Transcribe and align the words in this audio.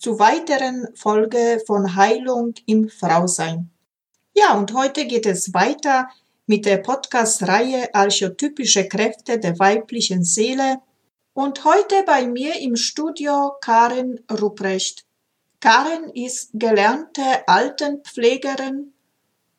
zu 0.00 0.18
weiteren 0.18 0.88
Folge 0.94 1.62
von 1.66 1.94
Heilung 1.94 2.54
im 2.64 2.88
Frausein. 2.88 3.70
Ja, 4.34 4.56
und 4.56 4.72
heute 4.72 5.06
geht 5.06 5.26
es 5.26 5.52
weiter 5.52 6.08
mit 6.46 6.64
der 6.64 6.78
Podcast-Reihe 6.78 7.94
Archetypische 7.94 8.88
Kräfte 8.88 9.38
der 9.38 9.58
weiblichen 9.58 10.24
Seele 10.24 10.80
und 11.34 11.64
heute 11.64 12.02
bei 12.06 12.26
mir 12.26 12.58
im 12.60 12.76
Studio 12.76 13.52
Karin 13.60 14.20
Ruprecht. 14.40 15.04
Karin 15.60 16.08
ist 16.14 16.48
gelernte 16.54 17.46
Altenpflegerin 17.46 18.94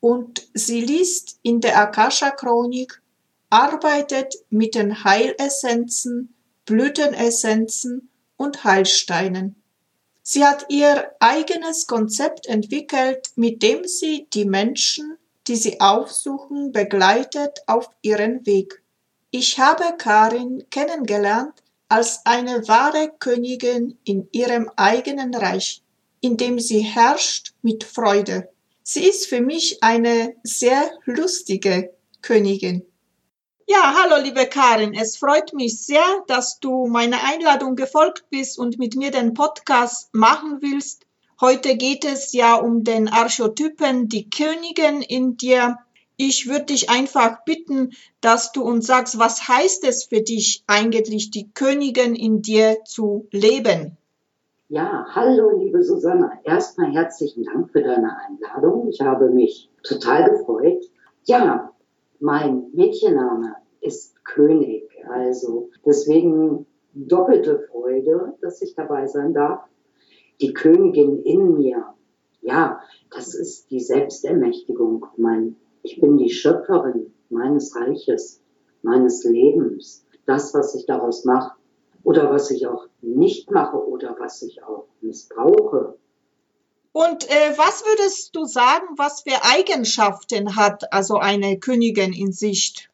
und 0.00 0.48
sie 0.54 0.80
liest 0.80 1.38
in 1.42 1.60
der 1.60 1.78
Akasha-Chronik, 1.78 3.00
arbeitet 3.48 4.34
mit 4.50 4.74
den 4.74 5.04
Heilessenzen, 5.04 6.34
Blütenessenzen 6.64 8.10
und 8.36 8.64
Heilsteinen. 8.64 9.61
Sie 10.32 10.46
hat 10.46 10.64
ihr 10.70 11.12
eigenes 11.20 11.86
Konzept 11.86 12.46
entwickelt, 12.46 13.32
mit 13.36 13.62
dem 13.62 13.84
sie 13.84 14.28
die 14.32 14.46
Menschen, 14.46 15.18
die 15.46 15.56
sie 15.56 15.78
aufsuchen, 15.78 16.72
begleitet 16.72 17.60
auf 17.66 17.90
ihren 18.00 18.46
Weg. 18.46 18.82
Ich 19.30 19.58
habe 19.58 19.84
Karin 19.98 20.64
kennengelernt 20.70 21.62
als 21.90 22.24
eine 22.24 22.66
wahre 22.66 23.12
Königin 23.18 23.98
in 24.04 24.26
ihrem 24.32 24.70
eigenen 24.74 25.34
Reich, 25.34 25.82
in 26.22 26.38
dem 26.38 26.58
sie 26.58 26.80
herrscht 26.80 27.52
mit 27.60 27.84
Freude. 27.84 28.48
Sie 28.82 29.04
ist 29.04 29.26
für 29.26 29.42
mich 29.42 29.82
eine 29.82 30.34
sehr 30.44 30.92
lustige 31.04 31.92
Königin. 32.22 32.86
Ja, 33.68 33.94
hallo 33.96 34.20
liebe 34.22 34.46
Karin, 34.46 34.92
es 34.92 35.16
freut 35.16 35.52
mich 35.52 35.84
sehr, 35.84 36.04
dass 36.26 36.58
du 36.58 36.86
meiner 36.86 37.18
Einladung 37.24 37.76
gefolgt 37.76 38.24
bist 38.28 38.58
und 38.58 38.78
mit 38.78 38.96
mir 38.96 39.10
den 39.12 39.34
Podcast 39.34 40.12
machen 40.12 40.58
willst. 40.60 41.06
Heute 41.40 41.76
geht 41.76 42.04
es 42.04 42.32
ja 42.32 42.56
um 42.56 42.82
den 42.82 43.08
Archetypen, 43.08 44.08
die 44.08 44.28
Königin 44.28 45.00
in 45.02 45.36
dir. 45.36 45.78
Ich 46.16 46.48
würde 46.48 46.66
dich 46.66 46.90
einfach 46.90 47.44
bitten, 47.44 47.92
dass 48.20 48.52
du 48.52 48.62
uns 48.62 48.86
sagst, 48.86 49.18
was 49.18 49.46
heißt 49.48 49.86
es 49.86 50.04
für 50.04 50.22
dich 50.22 50.64
eigentlich, 50.66 51.30
die 51.30 51.50
Königin 51.52 52.14
in 52.16 52.42
dir 52.42 52.84
zu 52.84 53.28
leben? 53.30 53.96
Ja, 54.68 55.06
hallo 55.14 55.58
liebe 55.58 55.82
Susanna. 55.82 56.32
Erstmal 56.44 56.92
herzlichen 56.92 57.44
Dank 57.44 57.70
für 57.70 57.82
deine 57.82 58.16
Einladung. 58.16 58.88
Ich 58.88 59.00
habe 59.00 59.30
mich 59.30 59.70
total 59.82 60.30
gefreut. 60.30 60.82
Ja, 61.24 61.71
mein 62.22 62.70
Mädchenname 62.72 63.56
ist 63.80 64.24
König. 64.24 64.88
Also 65.10 65.70
deswegen 65.84 66.66
doppelte 66.94 67.58
Freude, 67.70 68.34
dass 68.40 68.62
ich 68.62 68.74
dabei 68.76 69.06
sein 69.06 69.34
darf. 69.34 69.64
Die 70.40 70.52
Königin 70.52 71.18
in 71.22 71.54
mir. 71.54 71.94
Ja, 72.40 72.80
das 73.10 73.34
ist 73.34 73.70
die 73.70 73.80
Selbstermächtigung. 73.80 75.06
Mein, 75.16 75.56
ich 75.82 76.00
bin 76.00 76.16
die 76.16 76.30
Schöpferin 76.30 77.12
meines 77.28 77.74
Reiches, 77.74 78.40
meines 78.82 79.24
Lebens. 79.24 80.06
Das, 80.24 80.54
was 80.54 80.76
ich 80.76 80.86
daraus 80.86 81.24
mache, 81.24 81.56
oder 82.04 82.30
was 82.30 82.50
ich 82.50 82.66
auch 82.68 82.86
nicht 83.00 83.50
mache 83.50 83.76
oder 83.76 84.16
was 84.18 84.42
ich 84.42 84.62
auch 84.62 84.86
missbrauche. 85.00 85.96
Und 86.92 87.28
äh, 87.30 87.56
was 87.56 87.84
würdest 87.84 88.36
du 88.36 88.44
sagen, 88.44 88.86
was 88.96 89.22
für 89.22 89.42
Eigenschaften 89.42 90.56
hat 90.56 90.92
also 90.92 91.16
eine 91.16 91.58
Königin 91.58 92.12
in 92.12 92.32
sich? 92.32 92.88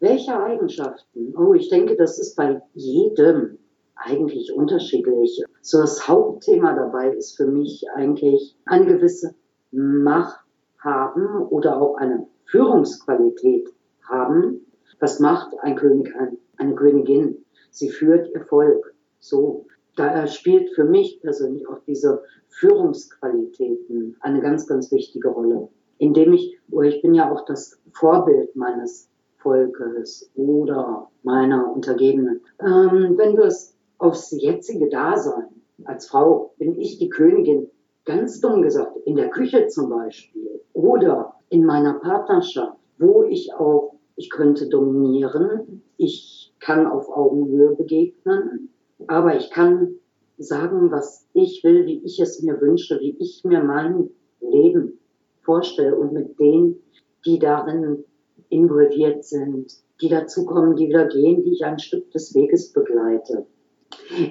Welche 0.00 0.38
Eigenschaften? 0.38 1.34
Oh, 1.36 1.54
ich 1.54 1.68
denke, 1.68 1.96
das 1.96 2.18
ist 2.18 2.36
bei 2.36 2.60
jedem 2.74 3.58
eigentlich 3.94 4.52
unterschiedlich. 4.52 5.42
So 5.62 5.80
das 5.80 6.08
Hauptthema 6.08 6.74
dabei 6.74 7.10
ist 7.10 7.36
für 7.36 7.46
mich 7.46 7.86
eigentlich 7.94 8.56
eine 8.64 8.86
gewisse 8.86 9.34
Macht 9.70 10.44
haben 10.78 11.46
oder 11.48 11.80
auch 11.80 11.94
eine 11.96 12.26
Führungsqualität 12.46 13.68
haben. 14.02 14.66
Was 14.98 15.20
macht 15.20 15.58
ein 15.60 15.76
König, 15.76 16.12
eine 16.56 16.74
Königin? 16.74 17.44
sie 17.74 17.90
führt 17.90 18.32
ihr 18.32 18.44
Volk. 18.46 18.94
So, 19.18 19.66
da 19.96 20.26
spielt 20.26 20.70
für 20.74 20.84
mich 20.84 21.20
persönlich 21.20 21.68
auch 21.68 21.78
diese 21.86 22.22
Führungsqualitäten 22.48 24.16
eine 24.20 24.40
ganz, 24.40 24.66
ganz 24.66 24.90
wichtige 24.92 25.28
Rolle. 25.28 25.68
Indem 25.98 26.32
ich, 26.32 26.58
wo 26.68 26.82
ich 26.82 27.00
bin 27.02 27.14
ja 27.14 27.32
auch 27.32 27.44
das 27.44 27.80
Vorbild 27.92 28.54
meines 28.56 29.08
Volkes 29.38 30.30
oder 30.34 31.10
meiner 31.22 31.72
Untergebenen. 31.72 32.40
Ähm, 32.60 33.14
wenn 33.16 33.36
du 33.36 33.42
es 33.42 33.76
aufs 33.98 34.30
jetzige 34.32 34.88
Dasein 34.88 35.48
als 35.84 36.06
Frau 36.06 36.54
bin 36.58 36.78
ich 36.80 36.98
die 36.98 37.08
Königin, 37.08 37.68
ganz 38.04 38.40
dumm 38.40 38.62
gesagt, 38.62 38.96
in 39.04 39.16
der 39.16 39.30
Küche 39.30 39.66
zum 39.68 39.90
Beispiel 39.90 40.60
oder 40.72 41.34
in 41.50 41.64
meiner 41.64 41.94
Partnerschaft, 41.94 42.78
wo 42.98 43.22
ich 43.24 43.52
auch, 43.54 43.94
ich 44.16 44.30
könnte 44.30 44.68
dominieren, 44.68 45.82
ich 45.96 46.52
kann 46.60 46.86
auf 46.86 47.08
Augenhöhe 47.08 47.74
begegnen, 47.74 48.70
aber 49.08 49.36
ich 49.36 49.50
kann 49.50 49.96
sagen, 50.38 50.90
was 50.90 51.26
ich 51.32 51.62
will, 51.64 51.86
wie 51.86 52.02
ich 52.04 52.20
es 52.20 52.42
mir 52.42 52.60
wünsche, 52.60 52.98
wie 53.00 53.16
ich 53.18 53.42
mir 53.44 53.62
mein 53.62 54.10
Leben 54.40 54.98
vorstelle 55.42 55.96
und 55.96 56.12
mit 56.12 56.38
denen, 56.38 56.76
die 57.24 57.38
darin 57.38 58.04
involviert 58.48 59.24
sind, 59.24 59.72
die 60.00 60.08
dazukommen, 60.08 60.76
die 60.76 60.88
wieder 60.88 61.06
gehen, 61.06 61.42
die 61.44 61.52
ich 61.52 61.64
ein 61.64 61.78
Stück 61.78 62.10
des 62.10 62.34
Weges 62.34 62.72
begleite. 62.72 63.46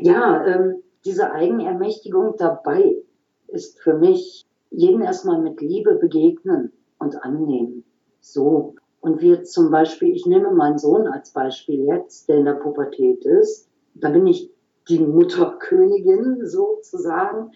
Ja, 0.01 0.45
ähm, 0.45 0.83
diese 1.05 1.31
Eigenermächtigung 1.31 2.35
dabei 2.37 3.03
ist 3.47 3.79
für 3.79 3.97
mich 3.97 4.45
jeden 4.71 5.01
erstmal 5.01 5.41
mit 5.41 5.61
Liebe 5.61 5.95
begegnen 5.95 6.71
und 6.99 7.23
annehmen. 7.23 7.83
So, 8.21 8.75
und 9.01 9.21
wir 9.21 9.43
zum 9.43 9.69
Beispiel, 9.69 10.15
ich 10.15 10.25
nehme 10.25 10.51
meinen 10.51 10.77
Sohn 10.77 11.07
als 11.07 11.31
Beispiel 11.31 11.85
jetzt, 11.85 12.29
der 12.29 12.37
in 12.37 12.45
der 12.45 12.53
Pubertät 12.53 13.25
ist. 13.25 13.69
Da 13.95 14.09
bin 14.09 14.25
ich 14.27 14.49
die 14.89 14.99
Mutterkönigin 14.99 16.45
sozusagen 16.45 17.51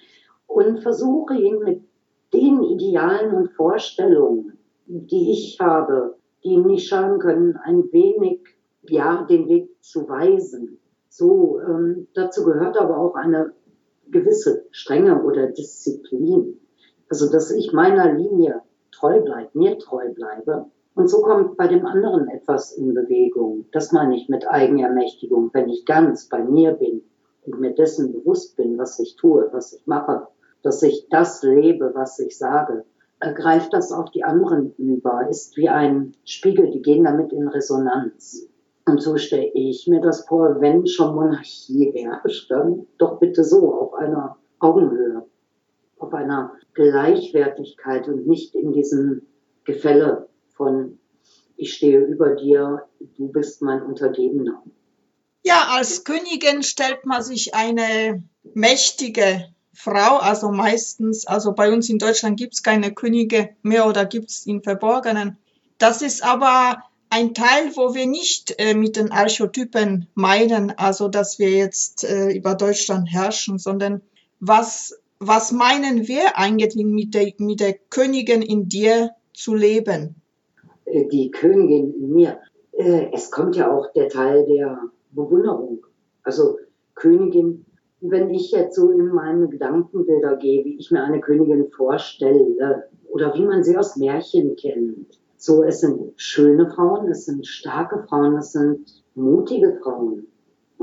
und 0.46 0.82
versuche 0.82 1.36
ihn 1.36 1.60
mit 1.60 1.82
den 2.34 2.64
Idealen 2.64 3.34
und 3.34 3.52
Vorstellungen, 3.52 4.58
die 4.86 5.32
ich 5.32 5.60
habe, 5.60 6.16
die 6.44 6.50
ihm 6.50 6.66
nicht 6.66 6.88
schaden 6.88 7.20
können, 7.20 7.58
ein 7.58 7.92
wenig, 7.92 8.40
ja, 8.84 9.24
den 9.24 9.48
Weg 9.48 9.70
zu 9.82 10.08
weisen. 10.08 10.80
So, 11.10 11.60
ähm, 11.62 12.08
dazu 12.14 12.44
gehört 12.44 12.78
aber 12.78 12.98
auch 12.98 13.16
eine 13.16 13.54
gewisse 14.10 14.66
Strenge 14.72 15.24
oder 15.24 15.48
Disziplin. 15.48 16.60
Also, 17.10 17.32
dass 17.32 17.52
ich 17.52 17.74
meiner 17.74 18.14
Linie 18.14 18.62
treu 18.92 19.22
bleibe, 19.22 19.50
mir 19.54 19.78
treu 19.78 20.14
bleibe 20.14 20.66
und 20.96 21.10
so 21.10 21.22
kommt 21.22 21.58
bei 21.58 21.68
dem 21.68 21.86
anderen 21.86 22.28
etwas 22.28 22.72
in 22.72 22.94
Bewegung. 22.94 23.66
Das 23.72 23.92
meine 23.92 24.16
ich 24.16 24.30
mit 24.30 24.48
Eigenermächtigung, 24.48 25.52
wenn 25.54 25.70
ich 25.70 25.86
ganz 25.86 26.28
bei 26.28 26.44
mir 26.44 26.74
bin 26.74 27.04
und 27.48 27.60
mir 27.60 27.74
dessen 27.74 28.12
bewusst 28.12 28.56
bin, 28.58 28.78
was 28.78 29.00
ich 29.00 29.16
tue, 29.16 29.50
was 29.52 29.74
ich 29.74 29.86
mache, 29.88 30.28
dass 30.64 30.84
ich 30.84 31.08
das 31.10 31.44
lebe, 31.44 31.92
was 31.94 32.20
ich 32.20 32.38
sage, 32.38 32.84
greift 33.20 33.74
das 33.74 33.92
auf 33.92 34.12
die 34.12 34.24
anderen 34.24 34.74
über, 34.78 35.28
ist 35.30 35.58
wie 35.58 35.70
ein 35.70 36.14
Spiegel, 36.26 36.70
die 36.70 36.82
gehen 36.82 37.06
damit 37.06 37.34
in 37.34 37.48
Resonanz. 37.48 38.48
Und 38.86 39.02
so 39.02 39.18
stelle 39.18 39.52
ich 39.54 39.88
mir 39.88 40.02
das 40.02 40.28
vor, 40.28 40.62
wenn 40.62 40.86
schon 40.88 41.16
Monarchie 41.16 41.92
herrscht, 41.96 42.50
dann 42.52 42.86
doch 42.98 43.20
bitte 43.20 43.44
so, 43.44 43.74
auf 43.74 43.94
einer 43.96 44.38
Augenhöhe, 44.60 45.26
auf 45.98 46.14
einer 46.14 46.54
Gleichwertigkeit 46.74 48.08
und 48.08 48.28
nicht 48.28 48.56
in 48.56 48.72
diesem 48.72 49.24
Gefälle 49.66 50.28
von 50.56 51.00
ich 51.60 51.74
stehe 51.74 52.00
über 52.00 52.36
dir, 52.36 52.84
du 53.18 53.30
bist 53.30 53.64
mein 53.64 53.82
Untergebener. 53.82 54.64
Ja, 55.48 55.68
als 55.70 56.04
Königin 56.04 56.62
stellt 56.62 57.06
man 57.06 57.24
sich 57.24 57.56
eine 57.56 58.22
mächtige 58.54 59.46
Frau, 59.74 60.18
also 60.18 60.52
meistens, 60.52 61.26
also 61.26 61.54
bei 61.54 61.72
uns 61.72 61.90
in 61.90 62.00
Deutschland 62.00 62.38
gibt 62.38 62.56
es 62.56 62.64
keine 62.64 62.94
Könige 62.94 63.52
mehr 63.62 63.88
oder 63.88 64.04
gibt 64.04 64.30
es 64.30 64.46
in 64.46 64.62
Verborgenen. 64.62 65.38
Das 65.78 66.02
ist 66.02 66.22
aber 66.22 66.84
ein 67.10 67.34
Teil, 67.34 67.72
wo 67.78 67.96
wir 67.96 68.08
nicht 68.08 68.56
äh, 68.58 68.74
mit 68.74 68.98
den 68.98 69.14
Archetypen 69.14 70.10
meinen, 70.16 70.78
also 70.78 71.08
dass 71.08 71.40
wir 71.40 71.52
jetzt 71.52 72.04
äh, 72.04 72.28
über 72.32 72.56
Deutschland 72.56 73.10
herrschen, 73.10 73.58
sondern 73.58 74.02
was, 74.42 75.00
was 75.20 75.54
meinen 75.54 76.10
wir 76.10 76.38
eigentlich 76.38 76.76
mit 76.84 77.14
der, 77.14 77.32
mit 77.38 77.62
der 77.62 77.76
Königin 77.90 78.42
in 78.42 78.68
dir 78.68 79.12
zu 79.32 79.56
leben? 79.56 80.16
Äh, 80.84 81.06
die 81.06 81.32
Königin 81.32 81.94
in 81.94 82.12
mir. 82.12 82.38
Äh, 82.74 83.14
es 83.14 83.32
kommt 83.32 83.56
ja 83.56 83.72
auch 83.72 83.94
der 83.94 84.10
Teil 84.10 84.46
der 84.46 84.78
Bewunderung. 85.18 85.86
Also 86.24 86.58
Königin, 86.96 87.66
wenn 88.00 88.30
ich 88.30 88.52
jetzt 88.52 88.76
so 88.76 88.92
in 88.92 89.08
meine 89.08 89.50
Gedankenbilder 89.50 90.38
gehe, 90.38 90.64
wie 90.64 90.78
ich 90.78 90.92
mir 90.92 91.04
eine 91.04 91.20
Königin 91.20 91.70
vorstelle 91.72 92.84
oder 93.10 93.34
wie 93.36 93.46
man 93.46 93.64
sie 93.64 93.76
aus 93.78 93.98
Märchen 93.98 94.56
kennt. 94.56 95.20
So, 95.36 95.64
es 95.64 95.82
sind 95.82 96.14
schöne 96.16 96.70
Frauen, 96.70 97.10
es 97.10 97.26
sind 97.26 97.46
starke 97.46 98.04
Frauen, 98.08 98.38
es 98.38 98.54
sind 98.54 99.04
mutige 99.16 99.80
Frauen. 99.82 100.28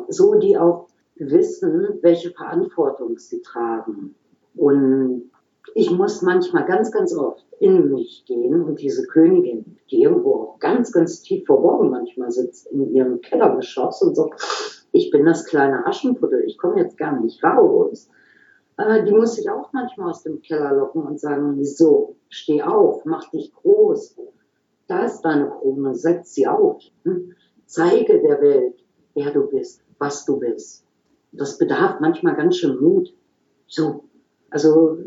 So, 0.09 0.35
die 0.35 0.57
auch 0.59 0.89
wissen, 1.17 1.99
welche 2.03 2.31
Verantwortung 2.31 3.19
sie 3.19 3.43
tragen. 3.43 4.15
Und 4.57 5.31
ich 5.75 5.91
muss 5.91 6.23
manchmal 6.23 6.67
ganz, 6.67 6.91
ganz 6.91 7.15
oft 7.17 7.45
in 7.59 7.91
mich 7.91 8.25
gehen 8.27 8.63
und 8.63 8.81
diese 8.81 9.07
Königin, 9.07 9.79
die 9.91 10.03
irgendwo 10.03 10.35
auch 10.35 10.59
ganz, 10.59 10.93
ganz 10.93 11.23
tief 11.23 11.47
verborgen 11.47 11.91
manchmal 11.91 12.31
sitzt 12.31 12.67
in 12.67 12.93
ihrem 12.93 13.21
Kellergeschoss 13.21 14.03
und 14.03 14.15
sagt, 14.15 14.43
ich 14.93 15.11
bin 15.11 15.25
das 15.25 15.47
kleine 15.47 15.87
Aschenputtel, 15.87 16.45
ich 16.47 16.59
komme 16.59 16.81
jetzt 16.81 16.97
gar 16.97 17.19
nicht 17.21 17.43
raus. 17.43 18.09
Äh, 18.77 19.05
die 19.05 19.13
muss 19.13 19.39
ich 19.39 19.51
auch 19.51 19.73
manchmal 19.73 20.11
aus 20.11 20.23
dem 20.23 20.41
Keller 20.43 20.75
locken 20.75 21.03
und 21.03 21.19
sagen, 21.19 21.65
so, 21.65 22.17
steh 22.29 22.63
auf, 22.63 23.05
mach 23.05 23.31
dich 23.31 23.53
groß. 23.55 24.17
Da 24.87 25.05
ist 25.05 25.23
deine 25.23 25.49
Krone, 25.49 25.95
setz 25.95 26.35
sie 26.35 26.47
auf. 26.47 26.83
Hm? 27.05 27.33
Zeige 27.67 28.21
der 28.21 28.41
Welt, 28.41 28.85
wer 29.15 29.31
du 29.31 29.49
bist, 29.49 29.83
was 29.99 30.25
du 30.25 30.39
bist. 30.39 30.85
Das 31.33 31.59
bedarf 31.59 32.01
manchmal 32.01 32.37
ganz 32.37 32.57
schön 32.57 32.81
Mut. 32.81 33.13
So, 33.67 34.05
also 34.51 34.99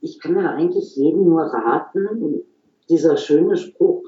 ich 0.00 0.20
kann 0.20 0.36
ja 0.36 0.50
eigentlich 0.50 0.96
jedem 0.96 1.28
nur 1.28 1.42
raten, 1.42 2.42
dieser 2.88 3.16
schöne 3.16 3.56
Spruch, 3.56 4.02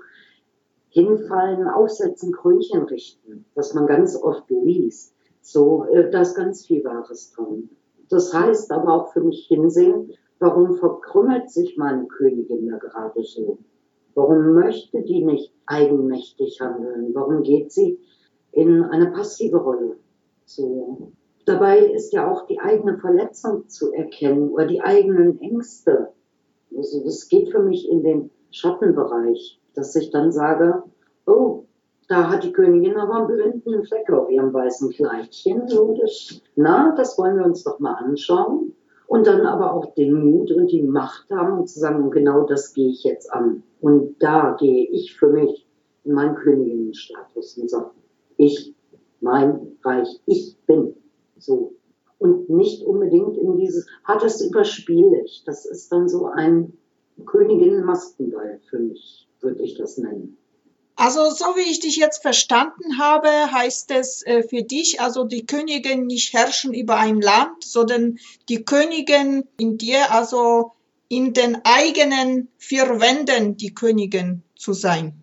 hinfallen, 0.88 1.68
aufsetzen, 1.68 2.32
Krönchen 2.32 2.82
richten, 2.82 3.44
was 3.54 3.74
man 3.74 3.86
ganz 3.86 4.16
oft 4.16 4.48
liest. 4.50 5.14
So, 5.40 5.84
äh, 5.84 6.10
da 6.10 6.22
ist 6.22 6.34
ganz 6.34 6.66
viel 6.66 6.84
Wahres 6.84 7.32
drin. 7.32 7.70
Das 8.08 8.34
heißt 8.34 8.72
aber 8.72 8.92
auch 8.92 9.12
für 9.12 9.22
mich 9.22 9.46
hinsehen, 9.46 10.12
warum 10.40 10.74
verkrümmelt 10.74 11.50
sich 11.50 11.76
meine 11.76 12.06
Königin 12.06 12.68
da 12.68 12.78
gerade 12.78 13.22
so? 13.22 13.58
Warum 14.14 14.54
möchte 14.54 15.02
die 15.02 15.24
nicht 15.24 15.52
eigenmächtig 15.66 16.60
handeln? 16.60 17.14
Warum 17.14 17.42
geht 17.42 17.70
sie 17.70 18.00
in 18.50 18.82
eine 18.82 19.12
passive 19.12 19.58
Rolle? 19.58 19.96
So, 20.44 21.12
Dabei 21.50 21.80
ist 21.80 22.12
ja 22.12 22.30
auch 22.30 22.46
die 22.46 22.60
eigene 22.60 22.98
Verletzung 22.98 23.68
zu 23.68 23.92
erkennen 23.92 24.50
oder 24.50 24.66
die 24.66 24.82
eigenen 24.82 25.40
Ängste. 25.40 26.12
Also 26.76 27.02
das 27.02 27.28
geht 27.28 27.50
für 27.50 27.58
mich 27.58 27.90
in 27.90 28.04
den 28.04 28.30
Schattenbereich, 28.52 29.60
dass 29.74 29.96
ich 29.96 30.12
dann 30.12 30.30
sage, 30.30 30.84
oh, 31.26 31.64
da 32.06 32.30
hat 32.30 32.44
die 32.44 32.52
Königin 32.52 32.96
aber 32.96 33.14
einen 33.14 33.26
blinden 33.26 33.84
Fleck 33.84 34.08
auf 34.12 34.30
ihrem 34.30 34.52
weißen 34.52 34.90
Kleidchen. 34.90 35.66
Das, 36.00 36.40
na, 36.54 36.94
das 36.96 37.18
wollen 37.18 37.36
wir 37.36 37.44
uns 37.44 37.64
doch 37.64 37.80
mal 37.80 37.94
anschauen. 37.94 38.76
Und 39.08 39.26
dann 39.26 39.40
aber 39.40 39.74
auch 39.74 39.92
den 39.96 40.14
Mut 40.14 40.52
und 40.52 40.70
die 40.70 40.84
Macht 40.84 41.32
haben, 41.32 41.58
um 41.58 41.66
zu 41.66 41.80
sagen, 41.80 42.12
genau 42.12 42.46
das 42.46 42.74
gehe 42.74 42.90
ich 42.90 43.02
jetzt 43.02 43.32
an. 43.32 43.64
Und 43.80 44.22
da 44.22 44.56
gehe 44.56 44.88
ich 44.88 45.16
für 45.16 45.30
mich 45.30 45.66
in 46.04 46.12
meinen 46.12 46.36
Königinnenstatus 46.36 47.58
und 47.58 47.68
sage, 47.68 47.90
ich, 48.36 48.72
mein 49.20 49.72
Reich, 49.82 50.20
ich 50.26 50.56
bin 50.68 50.94
so. 51.42 51.74
Und 52.18 52.50
nicht 52.50 52.82
unbedingt 52.82 53.36
in 53.36 53.56
dieses, 53.56 53.86
hat 54.04 54.22
es 54.22 54.40
überspielig. 54.40 55.42
Das 55.46 55.64
ist 55.64 55.90
dann 55.90 56.08
so 56.08 56.26
ein 56.26 56.74
Königin-Maskenball 57.24 58.60
für 58.68 58.78
mich, 58.78 59.28
würde 59.40 59.62
ich 59.62 59.76
das 59.76 59.96
nennen. 59.96 60.36
Also 60.96 61.30
so 61.30 61.56
wie 61.56 61.70
ich 61.70 61.80
dich 61.80 61.96
jetzt 61.96 62.20
verstanden 62.20 62.98
habe, 62.98 63.28
heißt 63.28 63.90
es 63.92 64.22
äh, 64.26 64.42
für 64.42 64.62
dich, 64.62 65.00
also 65.00 65.24
die 65.24 65.46
Königin 65.46 66.06
nicht 66.06 66.34
herrschen 66.34 66.74
über 66.74 66.96
ein 66.96 67.22
Land, 67.22 67.64
sondern 67.64 68.18
die 68.50 68.64
Königin 68.64 69.44
in 69.56 69.78
dir, 69.78 70.12
also 70.12 70.72
in 71.08 71.32
den 71.32 71.58
eigenen 71.64 72.48
vier 72.58 73.00
Wänden 73.00 73.56
die 73.56 73.74
Königin 73.74 74.42
zu 74.56 74.74
sein. 74.74 75.19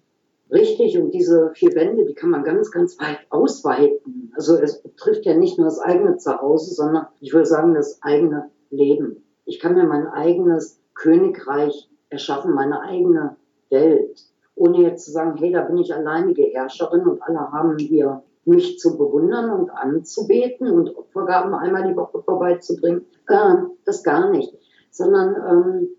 Richtig, 0.50 0.98
und 0.98 1.14
diese 1.14 1.52
vier 1.54 1.76
Wände, 1.76 2.06
die 2.06 2.14
kann 2.14 2.30
man 2.30 2.44
ganz, 2.44 2.72
ganz 2.72 3.00
weit 3.00 3.20
ausweiten. 3.30 4.32
Also 4.36 4.56
es 4.56 4.82
betrifft 4.82 5.26
ja 5.26 5.36
nicht 5.36 5.58
nur 5.58 5.66
das 5.66 5.80
eigene 5.80 6.18
Zuhause, 6.18 6.74
sondern 6.74 7.08
ich 7.20 7.34
würde 7.34 7.46
sagen, 7.46 7.74
das 7.74 8.02
eigene 8.02 8.50
Leben. 8.70 9.24
Ich 9.46 9.60
kann 9.60 9.76
mir 9.76 9.84
mein 9.84 10.08
eigenes 10.08 10.80
Königreich 10.94 11.90
erschaffen, 12.10 12.54
meine 12.54 12.82
eigene 12.82 13.36
Welt. 13.70 14.22
Ohne 14.56 14.82
jetzt 14.82 15.06
zu 15.06 15.12
sagen, 15.12 15.38
hey, 15.38 15.52
da 15.52 15.62
bin 15.62 15.78
ich 15.78 15.94
alleinige 15.94 16.44
Herrscherin 16.44 17.06
und 17.06 17.22
alle 17.22 17.52
haben 17.52 17.78
hier 17.78 18.24
mich 18.46 18.80
zu 18.80 18.98
bewundern 18.98 19.52
und 19.52 19.70
anzubeten 19.70 20.72
und 20.72 20.96
Opfergaben 20.96 21.54
einmal 21.54 21.88
die 21.88 21.96
Woche 21.98 22.24
vorbeizubringen. 22.24 23.06
Äh, 23.28 23.56
das 23.86 24.04
gar 24.04 24.30
nicht. 24.32 24.54
Sondern 24.90 25.36
ähm, 25.36 25.90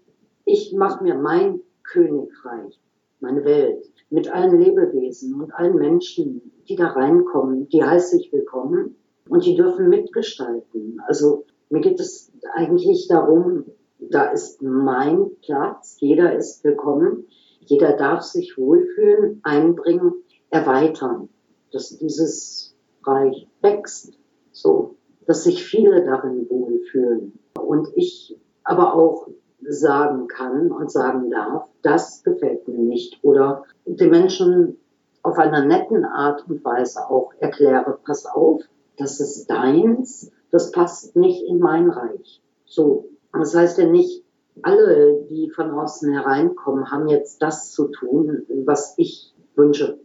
ich 0.45 0.75
mache 0.75 1.05
mir 1.05 1.15
mein 1.15 1.61
Königreich, 1.85 2.81
meine 3.21 3.45
Welt 3.45 3.91
mit 4.11 4.33
allen 4.33 4.59
Lebewesen 4.59 5.35
und 5.41 5.53
allen 5.55 5.77
Menschen, 5.77 6.53
die 6.69 6.77
da 6.77 6.89
reinkommen, 6.89 7.69
die 7.69 7.83
heiße 7.83 8.19
ich 8.19 8.33
willkommen 8.33 8.97
und 9.29 9.45
die 9.45 9.55
dürfen 9.55 9.89
mitgestalten. 9.89 11.01
Also 11.07 11.45
mir 11.71 11.81
geht 11.81 12.01
es 12.01 12.33
eigentlich 12.55 13.09
darum, 13.09 13.65
da 13.99 14.31
ist 14.31 14.63
mein 14.63 15.31
Platz, 15.43 15.97
jeder 16.01 16.35
ist 16.35 16.65
willkommen, 16.65 17.27
jeder 17.61 17.97
darf 17.97 18.23
sich 18.23 18.57
wohlfühlen, 18.57 19.41
einbringen, 19.43 20.15
erweitern, 20.51 21.29
dass 21.73 21.99
dieses 21.99 22.75
Reich 23.05 23.47
wächst, 23.61 24.19
so, 24.53 24.97
dass 25.27 25.45
sich 25.45 25.65
viele 25.65 26.05
darin 26.05 26.49
wohlfühlen. 26.49 27.39
Und 27.61 27.89
ich 27.95 28.39
aber 28.65 28.95
auch 28.95 29.29
sagen 29.67 30.29
kann 30.29 30.71
und 30.71 30.91
sagen 30.91 31.31
darf, 31.31 31.69
das 31.83 32.23
gefällt 32.23 32.69
mir 32.69 32.79
nicht. 32.79 33.19
Oder 33.23 33.65
den 33.85 34.11
Menschen 34.11 34.79
auf 35.23 35.39
einer 35.39 35.65
netten 35.65 36.05
Art 36.05 36.49
und 36.49 36.65
Weise 36.65 37.09
auch 37.09 37.33
erkläre, 37.39 37.99
pass 38.05 38.27
auf, 38.27 38.63
das 38.97 39.21
ist 39.21 39.47
deins, 39.47 40.31
das 40.51 40.71
passt 40.71 41.17
nicht 41.17 41.43
in 41.47 41.59
mein 41.59 41.91
Reich. 41.91 42.41
So. 42.65 43.09
Das 43.33 43.55
heißt 43.55 43.79
ja 43.79 43.87
nicht, 43.87 44.25
alle, 44.63 45.23
die 45.31 45.51
von 45.51 45.71
außen 45.71 46.13
hereinkommen, 46.13 46.91
haben 46.91 47.09
jetzt 47.09 47.43
das 47.43 47.71
zu 47.71 47.89
tun, 47.89 48.43
was 48.65 48.95
ich 48.97 49.33
wünsche. 49.55 49.99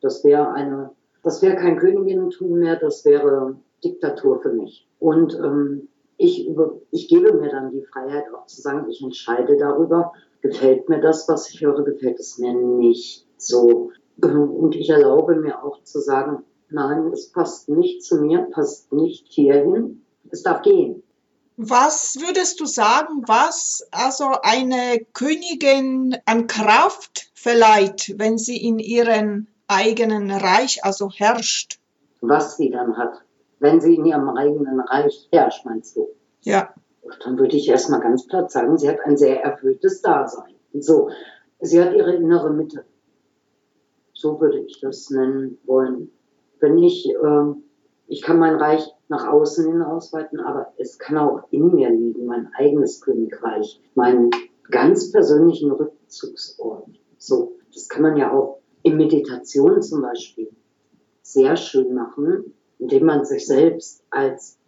Das 0.00 0.24
wäre 0.24 0.52
eine, 0.52 0.90
das 1.22 1.42
wäre 1.42 1.56
kein 1.56 1.78
Königinnentum 1.78 2.58
mehr, 2.58 2.76
das 2.76 3.04
wäre 3.04 3.56
Diktatur 3.84 4.40
für 4.40 4.52
mich. 4.52 4.86
Und 4.98 5.34
ähm, 5.34 5.87
ich, 6.18 6.50
ich 6.90 7.08
gebe 7.08 7.32
mir 7.32 7.48
dann 7.48 7.70
die 7.70 7.84
Freiheit 7.84 8.24
auch 8.34 8.46
zu 8.46 8.60
sagen, 8.60 8.90
ich 8.90 9.00
entscheide 9.00 9.56
darüber, 9.56 10.12
gefällt 10.42 10.88
mir 10.88 11.00
das, 11.00 11.28
was 11.28 11.48
ich 11.50 11.60
höre, 11.60 11.84
gefällt 11.84 12.18
es 12.18 12.38
mir 12.38 12.52
nicht 12.52 13.24
so. 13.36 13.92
Und 14.20 14.74
ich 14.74 14.90
erlaube 14.90 15.36
mir 15.36 15.62
auch 15.62 15.82
zu 15.84 16.00
sagen, 16.00 16.42
nein, 16.70 17.12
es 17.12 17.30
passt 17.30 17.68
nicht 17.68 18.02
zu 18.02 18.16
mir, 18.20 18.48
passt 18.50 18.92
nicht 18.92 19.28
hierhin, 19.28 20.04
es 20.30 20.42
darf 20.42 20.62
gehen. 20.62 21.04
Was 21.56 22.18
würdest 22.20 22.60
du 22.60 22.66
sagen, 22.66 23.22
was 23.26 23.86
also 23.90 24.26
eine 24.42 25.04
Königin 25.12 26.16
an 26.24 26.46
Kraft 26.48 27.30
verleiht, 27.34 28.14
wenn 28.16 28.38
sie 28.38 28.56
in 28.56 28.78
ihrem 28.78 29.46
eigenen 29.68 30.30
Reich 30.30 30.84
also 30.84 31.10
herrscht? 31.10 31.78
Was 32.20 32.56
sie 32.56 32.70
dann 32.70 32.96
hat 32.96 33.22
wenn 33.60 33.80
sie 33.80 33.96
in 33.96 34.04
ihrem 34.04 34.28
eigenen 34.30 34.80
Reich 34.80 35.28
herrscht, 35.32 35.64
meinst 35.64 35.96
du? 35.96 36.08
Ja. 36.42 36.74
Dann 37.24 37.38
würde 37.38 37.56
ich 37.56 37.68
erstmal 37.68 38.00
ganz 38.00 38.26
platt 38.26 38.50
sagen, 38.50 38.76
sie 38.76 38.88
hat 38.88 39.00
ein 39.04 39.16
sehr 39.16 39.42
erfülltes 39.42 40.02
Dasein. 40.02 40.54
So, 40.74 41.10
sie 41.60 41.80
hat 41.80 41.94
ihre 41.94 42.14
innere 42.14 42.50
Mitte. 42.52 42.84
So 44.12 44.40
würde 44.40 44.58
ich 44.60 44.80
das 44.80 45.10
nennen 45.10 45.58
wollen. 45.64 46.10
wenn 46.60 46.76
ich, 46.78 47.08
äh, 47.08 47.54
ich 48.08 48.20
kann 48.20 48.40
mein 48.40 48.56
Reich 48.56 48.92
nach 49.08 49.28
außen 49.28 49.66
hin 49.66 49.82
ausweiten, 49.82 50.40
aber 50.40 50.72
es 50.76 50.98
kann 50.98 51.16
auch 51.16 51.42
in 51.50 51.72
mir 51.72 51.88
liegen, 51.90 52.26
mein 52.26 52.50
eigenes 52.58 53.00
Königreich, 53.00 53.80
meinen 53.94 54.30
ganz 54.70 55.12
persönlichen 55.12 55.70
Rückzugsort. 55.70 56.88
So, 57.16 57.56
das 57.72 57.88
kann 57.88 58.02
man 58.02 58.16
ja 58.16 58.32
auch 58.32 58.60
in 58.82 58.96
Meditation 58.96 59.80
zum 59.82 60.02
Beispiel 60.02 60.50
sehr 61.22 61.56
schön 61.56 61.94
machen, 61.94 62.54
indem 62.78 63.06
man 63.06 63.24
sich 63.24 63.46
selbst 63.46 64.04
als 64.10 64.58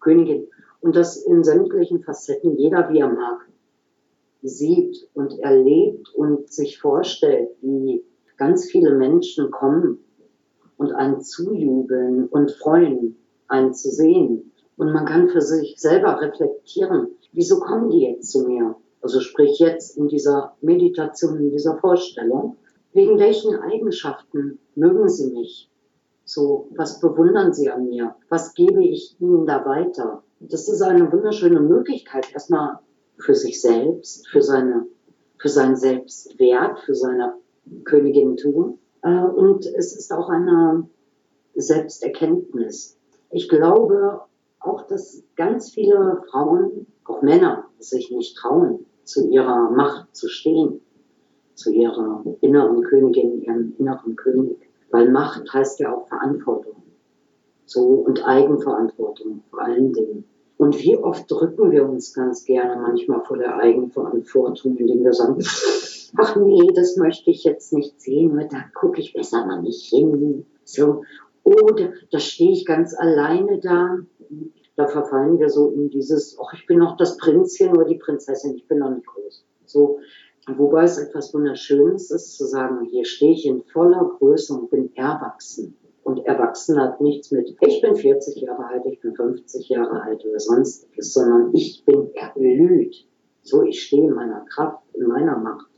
Königin 0.00 0.48
und 0.80 0.96
das 0.96 1.16
in 1.16 1.44
sämtlichen 1.44 2.02
Facetten, 2.02 2.56
jeder 2.56 2.88
wie 2.90 3.00
er 3.00 3.08
mag, 3.08 3.48
sieht 4.42 5.08
und 5.14 5.38
erlebt 5.40 6.08
und 6.14 6.52
sich 6.52 6.78
vorstellt, 6.78 7.50
wie 7.60 8.04
ganz 8.36 8.70
viele 8.70 8.94
Menschen 8.94 9.50
kommen 9.50 9.98
und 10.76 10.92
einen 10.92 11.20
zujubeln 11.20 12.26
und 12.28 12.52
freuen, 12.52 13.16
einen 13.48 13.74
zu 13.74 13.90
sehen. 13.90 14.52
Und 14.76 14.92
man 14.92 15.06
kann 15.06 15.28
für 15.28 15.40
sich 15.40 15.74
selber 15.78 16.20
reflektieren, 16.20 17.08
wieso 17.32 17.58
kommen 17.58 17.90
die 17.90 18.02
jetzt 18.02 18.30
zu 18.30 18.46
mir? 18.46 18.76
Also 19.00 19.20
sprich 19.20 19.58
jetzt 19.58 19.96
in 19.96 20.08
dieser 20.08 20.56
Meditation, 20.60 21.38
in 21.38 21.50
dieser 21.50 21.76
Vorstellung. 21.78 22.56
Wegen 22.92 23.18
welchen 23.18 23.56
Eigenschaften 23.56 24.58
mögen 24.74 25.08
sie 25.08 25.32
mich? 25.32 25.68
So, 26.28 26.68
was 26.76 27.00
bewundern 27.00 27.54
sie 27.54 27.70
an 27.70 27.88
mir? 27.88 28.14
Was 28.28 28.52
gebe 28.52 28.84
ich 28.84 29.16
ihnen 29.18 29.46
da 29.46 29.64
weiter? 29.64 30.22
Das 30.40 30.68
ist 30.68 30.82
eine 30.82 31.10
wunderschöne 31.10 31.58
Möglichkeit, 31.58 32.30
erstmal 32.34 32.80
für 33.16 33.34
sich 33.34 33.62
selbst, 33.62 34.28
für 34.28 34.42
seine, 34.42 34.86
für 35.38 35.48
seinen 35.48 35.76
Selbstwert, 35.76 36.80
für 36.80 36.94
seine 36.94 37.36
Königin 37.84 38.36
tun. 38.36 38.78
Äh, 39.00 39.24
und 39.24 39.64
es 39.64 39.96
ist 39.96 40.12
auch 40.12 40.28
eine 40.28 40.86
Selbsterkenntnis. 41.54 42.98
Ich 43.30 43.48
glaube 43.48 44.20
auch, 44.60 44.86
dass 44.86 45.22
ganz 45.34 45.70
viele 45.70 46.22
Frauen, 46.30 46.86
auch 47.04 47.22
Männer, 47.22 47.64
sich 47.78 48.10
nicht 48.10 48.36
trauen, 48.36 48.84
zu 49.04 49.26
ihrer 49.30 49.70
Macht 49.70 50.14
zu 50.14 50.28
stehen, 50.28 50.82
zu 51.54 51.72
ihrer 51.72 52.22
inneren 52.42 52.82
Königin, 52.82 53.40
ihrem 53.40 53.74
inneren 53.78 54.14
König. 54.14 54.67
Weil 54.90 55.10
Macht 55.10 55.52
heißt 55.52 55.80
ja 55.80 55.94
auch 55.94 56.08
Verantwortung. 56.08 56.82
So, 57.66 57.82
und 57.82 58.26
Eigenverantwortung 58.26 59.42
vor 59.50 59.60
allen 59.60 59.92
Dingen. 59.92 60.24
Und 60.56 60.82
wie 60.82 60.96
oft 60.96 61.30
drücken 61.30 61.70
wir 61.70 61.88
uns 61.88 62.14
ganz 62.14 62.44
gerne 62.44 62.80
manchmal 62.80 63.22
vor 63.24 63.36
der 63.36 63.58
Eigenverantwortung, 63.58 64.76
indem 64.76 65.04
wir 65.04 65.12
sagen, 65.12 65.38
ach 66.16 66.36
nee, 66.36 66.66
das 66.74 66.96
möchte 66.96 67.30
ich 67.30 67.44
jetzt 67.44 67.72
nicht 67.72 68.00
sehen, 68.00 68.36
da 68.50 68.64
gucke 68.74 69.00
ich 69.00 69.12
besser 69.12 69.46
mal 69.46 69.62
nicht 69.62 69.84
hin. 69.84 70.46
So, 70.64 71.02
oder 71.44 71.92
da 72.10 72.18
stehe 72.18 72.52
ich 72.52 72.66
ganz 72.66 72.94
alleine 72.98 73.60
da. 73.60 73.98
Da 74.76 74.86
verfallen 74.86 75.38
wir 75.38 75.48
so 75.48 75.70
in 75.70 75.90
dieses, 75.90 76.38
ach, 76.40 76.52
ich 76.54 76.66
bin 76.66 76.78
noch 76.78 76.96
das 76.96 77.16
Prinzchen 77.16 77.70
oder 77.70 77.84
die 77.84 77.96
Prinzessin, 77.96 78.54
ich 78.54 78.66
bin 78.68 78.78
noch 78.78 78.90
nicht 78.90 79.06
groß. 79.06 79.44
So, 79.64 79.98
wobei 80.56 80.84
es 80.84 80.98
etwas 80.98 81.34
Wunderschönes 81.34 82.10
ist, 82.10 82.36
zu 82.36 82.46
sagen, 82.46 82.86
hier 82.90 83.04
stehe 83.04 83.32
ich 83.32 83.46
in 83.46 83.62
voller 83.64 84.12
Größe 84.18 84.54
und 84.54 84.70
bin 84.70 84.94
erwachsen. 84.96 85.76
Und 86.04 86.24
erwachsen 86.24 86.80
hat 86.80 87.00
nichts 87.02 87.30
mit, 87.30 87.54
ich 87.60 87.82
bin 87.82 87.94
40 87.94 88.40
Jahre 88.40 88.66
alt, 88.66 88.86
ich 88.86 89.00
bin 89.00 89.14
50 89.14 89.68
Jahre 89.68 90.02
alt 90.02 90.24
oder 90.24 90.40
sonstiges, 90.40 91.12
sondern 91.12 91.54
ich 91.54 91.84
bin 91.84 92.10
erblüht. 92.14 93.06
So, 93.42 93.62
ich 93.62 93.82
stehe 93.82 94.04
in 94.04 94.14
meiner 94.14 94.44
Kraft, 94.46 94.82
in 94.94 95.06
meiner 95.06 95.36
Macht. 95.36 95.68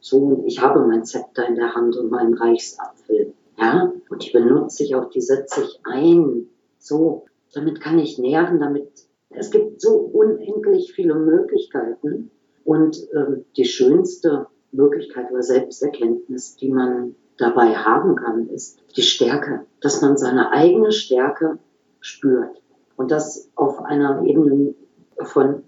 So, 0.00 0.42
ich 0.46 0.60
habe 0.60 0.86
mein 0.86 1.04
Zepter 1.04 1.46
in 1.48 1.56
der 1.56 1.74
Hand 1.74 1.96
und 1.96 2.10
meinen 2.10 2.34
Reichsapfel. 2.34 3.32
Ja, 3.58 3.92
und 4.10 4.26
die 4.26 4.30
benutze 4.30 4.84
ich 4.84 4.94
auch, 4.94 5.10
die 5.10 5.20
setze 5.20 5.62
ich 5.62 5.80
ein. 5.84 6.48
So, 6.78 7.24
damit 7.54 7.80
kann 7.80 7.98
ich 7.98 8.18
nähren, 8.18 8.60
damit, 8.60 8.88
es 9.30 9.50
gibt 9.50 9.80
so 9.80 9.96
unendlich 9.96 10.92
viele 10.92 11.14
Möglichkeiten. 11.14 12.30
Und 12.68 12.98
ähm, 13.14 13.46
die 13.56 13.64
schönste 13.64 14.46
Möglichkeit 14.72 15.30
oder 15.30 15.42
Selbsterkenntnis, 15.42 16.54
die 16.56 16.68
man 16.68 17.14
dabei 17.38 17.74
haben 17.74 18.14
kann, 18.14 18.50
ist 18.50 18.78
die 18.94 19.00
Stärke, 19.00 19.64
dass 19.80 20.02
man 20.02 20.18
seine 20.18 20.52
eigene 20.52 20.92
Stärke 20.92 21.58
spürt. 22.00 22.60
Und 22.94 23.10
das 23.10 23.48
auf 23.54 23.82
einer 23.82 24.22
Ebene 24.26 24.74
von, 25.22 25.62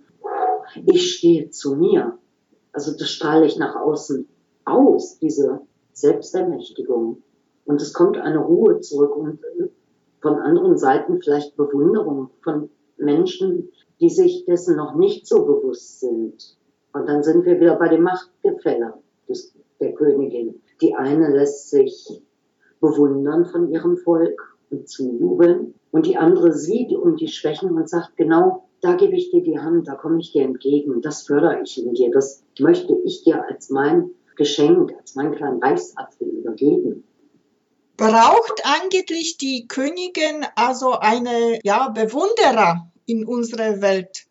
ich 0.85 1.15
stehe 1.15 1.49
zu 1.49 1.75
mir. 1.75 2.19
Also 2.71 2.93
das 2.95 3.09
strahle 3.09 3.47
ich 3.47 3.57
nach 3.57 3.77
außen 3.77 4.29
aus, 4.67 5.19
diese 5.21 5.63
Selbstermächtigung. 5.95 7.23
Und 7.65 7.81
es 7.81 7.95
kommt 7.95 8.19
eine 8.19 8.41
Ruhe 8.41 8.81
zurück 8.81 9.17
und 9.17 9.39
von 10.21 10.35
anderen 10.35 10.77
Seiten 10.77 11.19
vielleicht 11.23 11.57
Bewunderung 11.57 12.29
von 12.43 12.69
Menschen, 12.99 13.71
die 14.01 14.11
sich 14.11 14.45
dessen 14.45 14.77
noch 14.77 14.97
nicht 14.97 15.27
so 15.27 15.47
bewusst 15.47 16.01
sind. 16.01 16.60
Und 16.93 17.07
dann 17.07 17.23
sind 17.23 17.45
wir 17.45 17.61
wieder 17.61 17.77
bei 17.77 17.89
dem 17.89 18.03
Machtgefälle 18.03 18.95
des, 19.29 19.55
der 19.81 19.93
Königin. 19.93 20.61
Die 20.81 20.95
eine 20.95 21.29
lässt 21.31 21.71
sich 21.71 22.23
bewundern 22.81 23.47
von 23.47 23.71
ihrem 23.71 23.97
Volk 23.97 24.57
und 24.71 24.89
zujubeln 24.89 25.75
und 25.91 26.07
die 26.07 26.17
andere 26.17 26.53
sieht 26.53 26.93
um 26.93 27.17
die 27.17 27.29
Schwächen 27.29 27.77
und 27.77 27.89
sagt, 27.89 28.17
genau, 28.17 28.69
da 28.81 28.95
gebe 28.95 29.17
ich 29.17 29.31
dir 29.31 29.43
die 29.43 29.59
Hand, 29.59 29.89
da 29.89 29.95
komme 29.95 30.21
ich 30.21 30.33
dir 30.33 30.43
entgegen, 30.43 31.03
das 31.03 31.27
fördere 31.27 31.61
ich 31.63 31.85
in 31.85 31.93
dir, 31.93 32.11
das 32.11 32.43
möchte 32.59 32.97
ich 33.05 33.23
dir 33.25 33.45
als 33.47 33.71
mein 33.71 34.11
Geschenk, 34.37 34.95
als 34.99 35.17
meinen 35.17 35.35
kleinen 35.35 35.63
Reichsapfel 35.63 36.29
übergeben. 36.29 37.05
Braucht 37.97 38.63
eigentlich 38.65 39.37
die 39.37 39.69
Königin 39.69 40.47
also 40.57 40.93
eine 40.93 41.59
ja, 41.65 41.89
Bewunderer 41.89 42.91
in 43.05 43.27
unserer 43.27 43.83
Welt? 43.83 44.30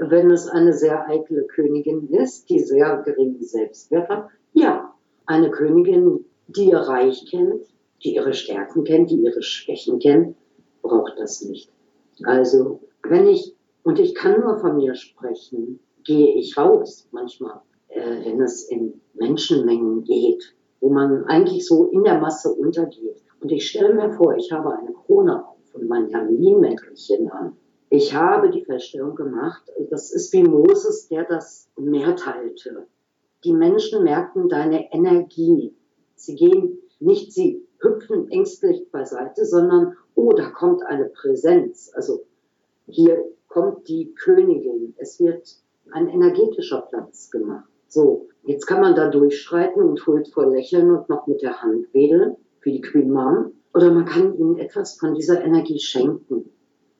Wenn 0.00 0.30
es 0.30 0.48
eine 0.48 0.72
sehr 0.72 1.06
eitle 1.08 1.44
Königin 1.44 2.08
ist, 2.08 2.48
die 2.48 2.58
sehr 2.58 3.02
geringen 3.04 3.42
Selbstwert 3.42 4.08
hat, 4.08 4.28
ja. 4.54 4.94
Eine 5.26 5.50
Königin, 5.50 6.24
die 6.48 6.70
ihr 6.70 6.78
Reich 6.78 7.26
kennt, 7.30 7.66
die 8.02 8.14
ihre 8.14 8.32
Stärken 8.32 8.84
kennt, 8.84 9.10
die 9.10 9.22
ihre 9.22 9.42
Schwächen 9.42 9.98
kennt, 9.98 10.36
braucht 10.82 11.18
das 11.18 11.42
nicht. 11.42 11.70
Also, 12.24 12.80
wenn 13.02 13.26
ich, 13.28 13.54
und 13.82 13.98
ich 13.98 14.14
kann 14.14 14.40
nur 14.40 14.58
von 14.58 14.76
mir 14.76 14.94
sprechen, 14.94 15.80
gehe 16.02 16.34
ich 16.34 16.56
raus 16.56 17.06
manchmal, 17.12 17.60
äh, 17.88 18.24
wenn 18.24 18.40
es 18.40 18.64
in 18.64 19.00
Menschenmengen 19.14 20.04
geht, 20.04 20.54
wo 20.80 20.88
man 20.88 21.24
eigentlich 21.26 21.66
so 21.66 21.84
in 21.86 22.04
der 22.04 22.18
Masse 22.18 22.50
untergeht. 22.52 23.22
Und 23.40 23.52
ich 23.52 23.68
stelle 23.68 23.94
mir 23.94 24.10
vor, 24.12 24.34
ich 24.36 24.50
habe 24.50 24.72
eine 24.72 24.92
Krone 24.92 25.46
auf 25.46 25.56
und 25.74 25.88
mein 25.88 26.08
Hermelinmäntelchen 26.08 27.30
an. 27.30 27.56
Ich 27.92 28.14
habe 28.14 28.50
die 28.50 28.64
Feststellung 28.64 29.16
gemacht, 29.16 29.62
das 29.90 30.12
ist 30.12 30.32
wie 30.32 30.44
Moses, 30.44 31.08
der 31.08 31.24
das 31.24 31.68
Meer 31.76 32.14
teilte. 32.14 32.86
Die 33.42 33.52
Menschen 33.52 34.04
merken 34.04 34.48
deine 34.48 34.92
Energie. 34.92 35.74
Sie 36.14 36.36
gehen 36.36 36.78
nicht, 37.00 37.32
sie 37.32 37.66
hüpfen 37.80 38.30
ängstlich 38.30 38.88
beiseite, 38.92 39.44
sondern, 39.44 39.96
oh, 40.14 40.30
da 40.30 40.50
kommt 40.50 40.84
eine 40.84 41.06
Präsenz. 41.06 41.90
Also 41.92 42.20
hier 42.86 43.24
kommt 43.48 43.88
die 43.88 44.14
Königin. 44.14 44.94
Es 44.98 45.18
wird 45.18 45.56
ein 45.90 46.08
energetischer 46.08 46.82
Platz 46.82 47.28
gemacht. 47.30 47.68
So, 47.88 48.28
jetzt 48.44 48.66
kann 48.66 48.82
man 48.82 48.94
da 48.94 49.08
durchschreiten 49.08 49.82
und 49.82 50.06
huldvoll 50.06 50.52
lächeln 50.52 50.92
und 50.92 51.08
noch 51.08 51.26
mit 51.26 51.42
der 51.42 51.60
Hand 51.60 51.92
wedeln, 51.92 52.36
wie 52.62 52.72
die 52.72 52.82
Queen 52.82 53.10
Mom. 53.10 53.52
Oder 53.74 53.90
man 53.90 54.04
kann 54.04 54.38
ihnen 54.38 54.58
etwas 54.58 54.96
von 54.96 55.14
dieser 55.14 55.42
Energie 55.42 55.80
schenken, 55.80 56.50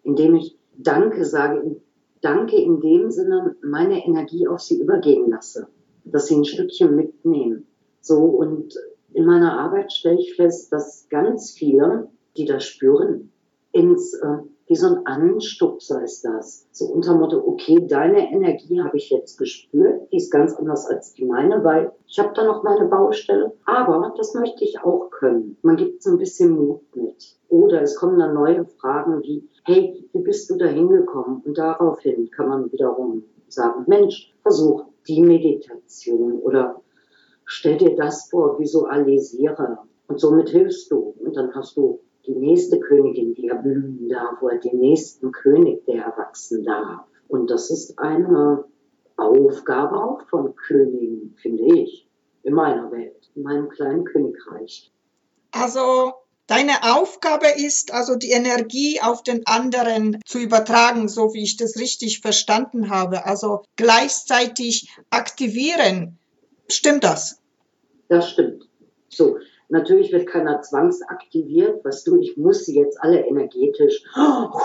indem 0.02 0.35
ich 0.35 0.60
Danke 0.83 1.25
sage, 1.25 1.81
Danke 2.23 2.57
in 2.57 2.81
dem 2.81 3.11
Sinne 3.11 3.57
meine 3.63 4.05
Energie 4.05 4.47
auf 4.47 4.61
sie 4.61 4.81
übergehen 4.81 5.31
lasse, 5.31 5.69
dass 6.05 6.27
sie 6.27 6.37
ein 6.37 6.45
Stückchen 6.45 6.95
mitnehmen. 6.95 7.67
So, 8.03 8.19
und 8.25 8.75
in 9.13 9.25
meiner 9.25 9.59
Arbeit 9.59 9.93
stelle 9.93 10.21
ich 10.21 10.35
fest, 10.37 10.73
dass 10.73 11.09
ganz 11.09 11.53
viele, 11.53 12.09
die 12.37 12.45
das 12.45 12.65
spüren, 12.65 13.33
ins 13.73 14.15
äh, 14.15 14.39
wie 14.71 14.77
so 14.77 14.87
ein 14.87 15.05
Anstupser 15.05 16.05
ist 16.05 16.25
das. 16.25 16.65
So 16.71 16.85
unter 16.87 17.15
Motto, 17.15 17.39
okay, 17.45 17.85
deine 17.89 18.31
Energie 18.31 18.81
habe 18.81 18.99
ich 18.99 19.11
jetzt 19.11 19.37
gespürt, 19.37 20.03
die 20.12 20.17
ist 20.19 20.31
ganz 20.31 20.55
anders 20.55 20.87
als 20.87 21.12
die 21.12 21.25
meine, 21.25 21.65
weil 21.65 21.91
ich 22.07 22.21
habe 22.21 22.31
da 22.35 22.45
noch 22.45 22.62
meine 22.62 22.87
Baustelle, 22.87 23.53
aber 23.65 24.15
das 24.17 24.33
möchte 24.35 24.62
ich 24.62 24.81
auch 24.81 25.11
können. 25.11 25.57
Man 25.62 25.77
gibt 25.77 26.05
so 26.05 26.11
ein 26.11 26.19
bisschen 26.19 26.53
Mut 26.53 26.83
mit. 26.95 27.37
Oder 27.49 27.83
es 27.83 27.97
kommen 27.97 28.21
dann 28.21 28.33
neue 28.33 28.65
Fragen 28.65 29.21
wie, 29.25 29.49
hey, 29.65 30.09
wie 30.12 30.23
bist 30.23 30.49
du 30.49 30.57
da 30.57 30.67
hingekommen? 30.67 31.43
Und 31.45 31.59
daraufhin 31.59 32.31
kann 32.31 32.49
man 32.49 32.71
wiederum 32.71 33.25
sagen, 33.49 33.87
Mensch, 33.89 34.33
versuch 34.43 34.85
die 35.09 35.21
Meditation 35.21 36.39
oder 36.39 36.81
stell 37.45 37.77
dir 37.77 37.97
das 37.97 38.31
vor, 38.31 38.57
visualisiere. 38.61 39.79
Und 40.07 40.21
somit 40.21 40.50
hilfst 40.50 40.93
du. 40.93 41.12
Und 41.19 41.37
dann 41.37 41.53
hast 41.57 41.77
du 41.77 41.99
die 42.27 42.35
nächste 42.35 42.81
Königin, 42.81 43.35
die 43.35 43.49
erblühen 43.49 44.09
darf, 44.09 44.41
oder 44.43 44.59
den 44.59 44.79
nächsten 44.79 45.33
König, 45.33 45.85
der 45.87 46.05
erwachsen 46.05 46.65
darf. 46.65 47.05
Und 47.29 47.50
das 47.50 47.71
ist 47.71 47.99
eine 47.99 48.65
Aufgabe 49.17 50.03
auch 50.03 50.23
von 50.29 50.55
Königen, 50.57 51.35
finde 51.41 51.81
ich, 51.81 52.09
in 52.43 52.55
meiner 52.55 52.91
Welt, 52.91 53.31
in 53.35 53.43
meinem 53.43 53.69
kleinen 53.69 54.05
Königreich. 54.05 54.93
Also 55.53 56.15
Deine 56.50 56.97
Aufgabe 56.97 57.47
ist 57.47 57.95
also 57.95 58.17
die 58.17 58.33
Energie 58.33 59.00
auf 59.00 59.23
den 59.23 59.47
anderen 59.47 60.21
zu 60.27 60.41
übertragen, 60.41 61.09
so 61.09 61.33
wie 61.33 61.45
ich 61.45 61.57
das 61.57 61.77
richtig 61.77 62.23
verstanden 62.23 62.91
habe. 62.91 63.25
Also 63.25 63.62
gleichzeitig 63.77 64.89
aktivieren. 65.11 66.19
Stimmt 66.69 67.05
das? 67.05 67.39
Das 68.09 68.31
stimmt. 68.31 68.69
So, 69.09 69.39
natürlich 69.71 70.12
wird 70.12 70.27
keiner 70.27 70.61
zwangsaktiviert, 70.62 71.85
was 71.85 72.05
du, 72.05 72.17
ich 72.21 72.37
muss 72.37 72.67
sie 72.67 72.77
jetzt 72.79 73.00
alle 73.03 73.27
energetisch, 73.27 74.05
oh, 74.17 74.59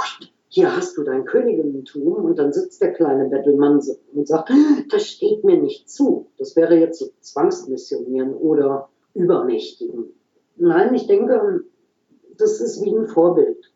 hier 0.48 0.76
hast 0.76 0.98
du 0.98 1.04
dein 1.04 1.26
Königintum 1.26 2.26
und 2.26 2.40
dann 2.40 2.54
sitzt 2.54 2.82
der 2.82 2.94
kleine 2.94 3.30
Bettelmann 3.30 3.82
und 4.14 4.28
sagt, 4.28 4.52
das 4.90 5.08
steht 5.08 5.44
mir 5.44 5.58
nicht 5.58 5.90
zu. 5.90 6.28
Das 6.38 6.56
wäre 6.56 6.78
jetzt 6.78 7.00
so 7.00 7.08
Zwangsmissionieren 7.20 8.34
oder 8.34 8.90
Übermächtigen. 9.14 10.14
Nein, 10.58 10.94
ich 10.94 11.08
denke, 11.08 11.62
das 12.38 12.62
ist 12.62 12.84
wie 12.84 12.96
ein 12.96 13.08
Vorbild. 13.08 13.72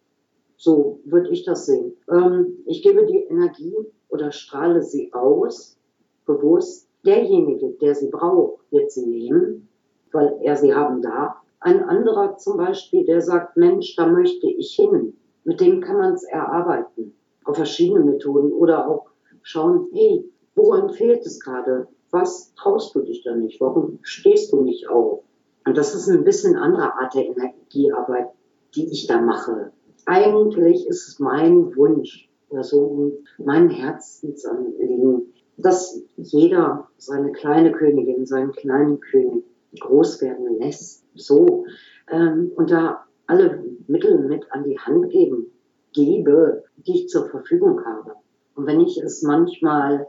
So 0.57 0.99
würde 1.05 1.29
ich 1.29 1.45
das 1.45 1.65
sehen. 1.65 1.95
Ähm, 2.09 2.57
ich 2.65 2.83
gebe 2.83 3.05
die 3.05 3.23
Energie 3.29 3.75
oder 4.09 4.31
strahle 4.31 4.83
sie 4.83 5.13
aus, 5.13 5.77
bewusst. 6.25 6.87
Derjenige, 7.05 7.69
der 7.81 7.95
sie 7.95 8.09
braucht, 8.09 8.59
wird 8.71 8.91
sie 8.91 9.05
nehmen, 9.05 9.68
weil 10.11 10.37
er 10.41 10.55
sie 10.55 10.73
haben 10.73 11.01
darf. 11.01 11.35
Ein 11.59 11.83
anderer 11.83 12.37
zum 12.37 12.57
Beispiel, 12.57 13.05
der 13.05 13.21
sagt, 13.21 13.57
Mensch, 13.57 13.95
da 13.95 14.07
möchte 14.07 14.47
ich 14.47 14.73
hin. 14.75 15.13
Mit 15.43 15.61
dem 15.61 15.81
kann 15.81 15.97
man 15.97 16.13
es 16.13 16.23
erarbeiten. 16.23 17.13
Auf 17.43 17.57
verschiedene 17.57 18.03
Methoden 18.03 18.51
oder 18.53 18.87
auch 18.87 19.07
schauen, 19.41 19.87
hey, 19.91 20.29
woran 20.55 20.89
fehlt 20.89 21.25
es 21.25 21.39
gerade? 21.39 21.87
Was 22.11 22.53
traust 22.55 22.95
du 22.95 23.01
dich 23.01 23.23
da 23.23 23.35
nicht? 23.35 23.59
Warum 23.61 23.99
stehst 24.01 24.53
du 24.53 24.61
nicht 24.61 24.89
auf? 24.89 25.23
Und 25.65 25.77
das 25.77 25.93
ist 25.95 26.09
ein 26.09 26.23
bisschen 26.23 26.55
andere 26.55 26.93
Art 26.93 27.13
der 27.13 27.25
Energiearbeit 27.25 28.29
die 28.75 28.87
ich 28.91 29.07
da 29.07 29.21
mache. 29.21 29.71
Eigentlich 30.05 30.87
ist 30.87 31.07
es 31.07 31.19
mein 31.19 31.75
Wunsch 31.75 32.29
oder 32.49 32.63
so 32.63 33.13
mein 33.37 33.69
Herzensanliegen, 33.69 35.33
dass 35.57 36.01
jeder 36.15 36.87
seine 36.97 37.31
kleine 37.31 37.71
Königin, 37.71 38.25
seinen 38.25 38.51
kleinen 38.51 38.99
König 38.99 39.43
groß 39.79 40.21
werden 40.21 40.59
lässt. 40.59 41.05
So. 41.15 41.65
Ähm, 42.09 42.51
und 42.55 42.71
da 42.71 43.05
alle 43.27 43.63
Mittel 43.87 44.19
mit 44.19 44.51
an 44.51 44.63
die 44.63 44.79
Hand 44.79 45.09
geben, 45.09 45.51
gebe, 45.93 46.63
die 46.77 47.03
ich 47.03 47.09
zur 47.09 47.29
Verfügung 47.29 47.83
habe. 47.85 48.13
Und 48.55 48.65
wenn 48.65 48.79
ich 48.79 48.97
es 48.97 49.21
manchmal 49.21 50.07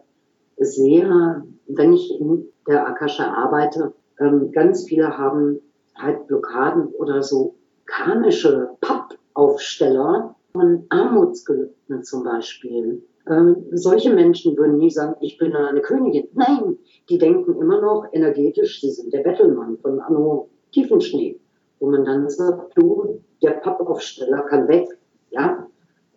sehe, 0.56 1.44
wenn 1.66 1.92
ich 1.92 2.20
in 2.20 2.48
der 2.66 2.86
Akasha 2.86 3.32
arbeite, 3.32 3.94
ähm, 4.18 4.52
ganz 4.52 4.84
viele 4.84 5.16
haben 5.16 5.60
halt 5.96 6.26
Blockaden 6.26 6.88
oder 6.88 7.22
so 7.22 7.54
karmische 7.86 8.70
Pappaufsteller 8.80 10.36
von 10.52 10.86
Armutsgelübden 10.88 12.04
zum 12.04 12.24
Beispiel. 12.24 13.02
Ähm, 13.28 13.66
solche 13.72 14.12
Menschen 14.12 14.56
würden 14.56 14.78
nie 14.78 14.90
sagen, 14.90 15.14
ich 15.20 15.38
bin 15.38 15.54
eine 15.54 15.80
Königin. 15.80 16.28
Nein, 16.32 16.78
die 17.08 17.18
denken 17.18 17.60
immer 17.60 17.80
noch 17.80 18.06
energetisch, 18.12 18.80
sie 18.80 18.90
sind 18.90 19.12
der 19.12 19.22
Bettelmann 19.22 19.78
von 19.78 20.00
Anno 20.00 20.48
Tiefenschnee. 20.72 21.38
Wo 21.78 21.90
man 21.90 22.04
dann 22.04 22.28
sagt, 22.28 22.76
du, 22.76 23.20
der 23.42 23.52
Pappaufsteller 23.52 24.42
kann 24.42 24.68
weg. 24.68 24.86
Ja, 25.30 25.66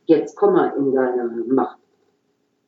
jetzt 0.06 0.36
komm 0.36 0.54
mal 0.54 0.74
in 0.78 0.94
deine 0.94 1.44
Macht. 1.48 1.78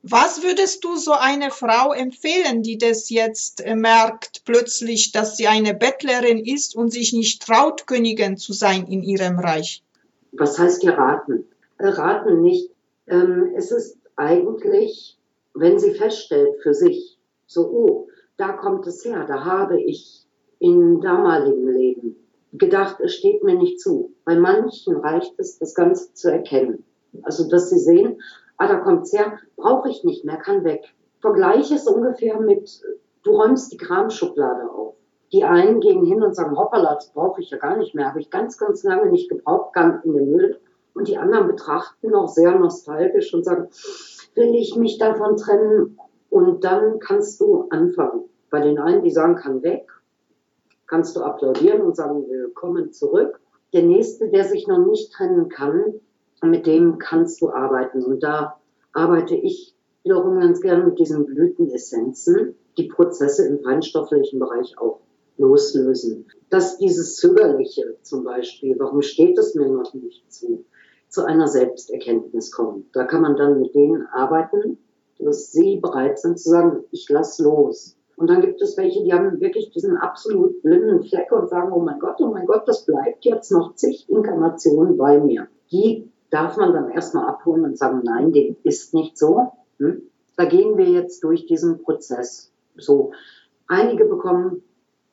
Was 0.07 0.43
würdest 0.43 0.83
du 0.83 0.97
so 0.97 1.13
eine 1.13 1.49
Frau 1.49 1.91
empfehlen, 1.91 2.61
die 2.61 2.77
das 2.77 3.09
jetzt 3.09 3.65
äh, 3.65 3.75
merkt, 3.75 4.43
plötzlich, 4.45 5.11
dass 5.11 5.35
sie 5.35 5.47
eine 5.47 5.73
Bettlerin 5.73 6.37
ist 6.37 6.75
und 6.75 6.91
sich 6.91 7.11
nicht 7.11 7.41
traut, 7.41 7.87
Königin 7.87 8.37
zu 8.37 8.53
sein 8.53 8.85
in 8.85 9.01
ihrem 9.01 9.39
Reich? 9.39 9.83
Was 10.31 10.59
heißt 10.59 10.83
hier 10.83 10.95
raten? 11.79 12.41
Nicht. 12.41 12.71
Ähm, 13.07 13.53
es 13.55 13.71
ist 13.71 13.97
eigentlich, 14.15 15.17
wenn 15.53 15.79
sie 15.79 15.91
feststellt 15.91 16.55
für 16.61 16.73
sich, 16.73 17.17
so, 17.47 17.69
oh, 17.69 18.07
da 18.37 18.53
kommt 18.53 18.87
es 18.87 19.05
her, 19.05 19.25
da 19.27 19.45
habe 19.45 19.79
ich 19.79 20.25
in 20.59 21.01
damaligen 21.01 21.67
Leben 21.67 22.15
gedacht, 22.53 22.99
es 23.01 23.15
steht 23.15 23.43
mir 23.43 23.55
nicht 23.55 23.79
zu. 23.79 24.13
Bei 24.23 24.35
manchen 24.35 24.95
reicht 24.97 25.33
es, 25.37 25.59
das 25.59 25.75
Ganze 25.75 26.13
zu 26.13 26.31
erkennen. 26.31 26.85
Also, 27.23 27.47
dass 27.49 27.69
sie 27.69 27.79
sehen, 27.79 28.21
ah, 28.57 28.67
da 28.67 28.77
kommt's 28.77 29.13
her, 29.13 29.39
brauche 29.55 29.89
ich 29.89 30.03
nicht 30.03 30.25
mehr, 30.25 30.37
kann 30.37 30.63
weg. 30.63 30.93
Vergleiche 31.21 31.75
es 31.75 31.87
ungefähr 31.87 32.39
mit, 32.39 32.81
du 33.23 33.31
räumst 33.31 33.71
die 33.71 33.77
Kramschublade 33.77 34.69
auf. 34.69 34.95
Die 35.31 35.43
einen 35.43 35.79
gehen 35.79 36.05
hin 36.05 36.23
und 36.23 36.35
sagen, 36.35 36.57
hoppala, 36.57 36.95
das 36.95 37.11
brauche 37.11 37.41
ich 37.41 37.49
ja 37.49 37.57
gar 37.57 37.77
nicht 37.77 37.95
mehr, 37.95 38.09
habe 38.09 38.21
ich 38.21 38.29
ganz, 38.29 38.57
ganz 38.57 38.83
lange 38.83 39.11
nicht 39.11 39.29
gebraucht, 39.29 39.73
gang 39.73 40.03
in 40.05 40.13
den 40.13 40.31
Müll. 40.31 40.59
Und 40.95 41.09
die 41.09 41.17
anderen 41.17 41.47
betrachten 41.47 42.09
noch 42.09 42.29
sehr 42.29 42.57
nostalgisch 42.57 43.33
und 43.33 43.43
sagen, 43.43 43.67
will 44.33 44.55
ich 44.55 44.77
mich 44.77 44.97
davon 44.97 45.35
trennen? 45.35 45.99
Und 46.29 46.63
dann 46.63 46.99
kannst 46.99 47.39
du 47.41 47.67
anfangen. 47.69 48.23
Bei 48.49 48.61
den 48.61 48.79
einen, 48.79 49.03
die 49.03 49.11
sagen, 49.11 49.35
kann 49.35 49.61
weg, 49.61 49.87
kannst 50.87 51.15
du 51.15 51.21
applaudieren 51.21 51.81
und 51.81 51.97
sagen, 51.97 52.25
willkommen 52.29 52.93
zurück. 52.93 53.41
Der 53.73 53.83
nächste, 53.83 54.29
der 54.29 54.45
sich 54.45 54.67
noch 54.67 54.85
nicht 54.87 55.11
trennen 55.11 55.49
kann, 55.49 55.95
mit 56.41 56.65
dem 56.65 56.97
kannst 56.97 57.41
du 57.41 57.49
arbeiten. 57.49 58.03
Und 58.03 58.23
da 58.23 58.57
arbeite 58.93 59.35
ich 59.35 59.75
wiederum 60.03 60.39
ganz 60.39 60.61
gerne 60.61 60.85
mit 60.85 60.97
diesen 60.97 61.25
Blütenessenzen, 61.25 62.55
die 62.77 62.87
Prozesse 62.87 63.45
im 63.47 63.59
feinstofflichen 63.59 64.39
Bereich 64.39 64.77
auch 64.77 65.01
loslösen. 65.37 66.27
Dass 66.49 66.77
dieses 66.77 67.17
Zögerliche 67.17 67.97
zum 68.01 68.23
Beispiel, 68.23 68.75
warum 68.79 69.01
steht 69.01 69.37
es 69.37 69.55
mir 69.55 69.67
noch 69.67 69.93
nicht 69.93 70.31
zu, 70.31 70.63
zu 71.15 71.25
einer 71.25 71.47
Selbsterkenntnis 71.47 72.51
kommt. 72.51 72.93
Da 72.93 73.05
kann 73.05 73.21
man 73.21 73.37
dann 73.37 73.61
mit 73.61 73.73
denen 73.73 74.05
arbeiten, 74.07 74.77
dass 75.17 75.53
sie 75.53 75.77
bereit 75.77 76.19
sind 76.19 76.37
zu 76.37 76.49
sagen, 76.49 76.83
ich 76.91 77.07
lass 77.09 77.39
los. 77.39 77.97
Und 78.17 78.29
dann 78.29 78.41
gibt 78.41 78.61
es 78.61 78.77
welche, 78.77 79.01
die 79.01 79.13
haben 79.13 79.39
wirklich 79.39 79.71
diesen 79.71 79.95
absolut 79.95 80.61
blinden 80.61 81.03
Fleck 81.03 81.31
und 81.31 81.49
sagen, 81.49 81.71
oh 81.71 81.79
mein 81.79 81.99
Gott, 81.99 82.17
oh 82.19 82.27
mein 82.27 82.45
Gott, 82.45 82.67
das 82.67 82.85
bleibt 82.85 83.23
jetzt 83.23 83.49
noch 83.49 83.75
zig 83.75 84.09
Inkarnationen 84.09 84.97
bei 84.97 85.19
mir. 85.19 85.47
Die 85.71 86.11
darf 86.31 86.57
man 86.57 86.73
dann 86.73 86.89
erstmal 86.89 87.27
abholen 87.27 87.63
und 87.63 87.77
sagen, 87.77 88.01
nein, 88.03 88.33
dem 88.33 88.57
ist 88.63 88.93
nicht 88.93 89.17
so. 89.17 89.53
Hm? 89.79 90.01
Da 90.35 90.43
gehen 90.43 90.77
wir 90.77 90.89
jetzt 90.89 91.23
durch 91.23 91.45
diesen 91.45 91.81
Prozess. 91.81 92.51
So, 92.75 93.11
einige 93.67 94.03
bekommen 94.03 94.63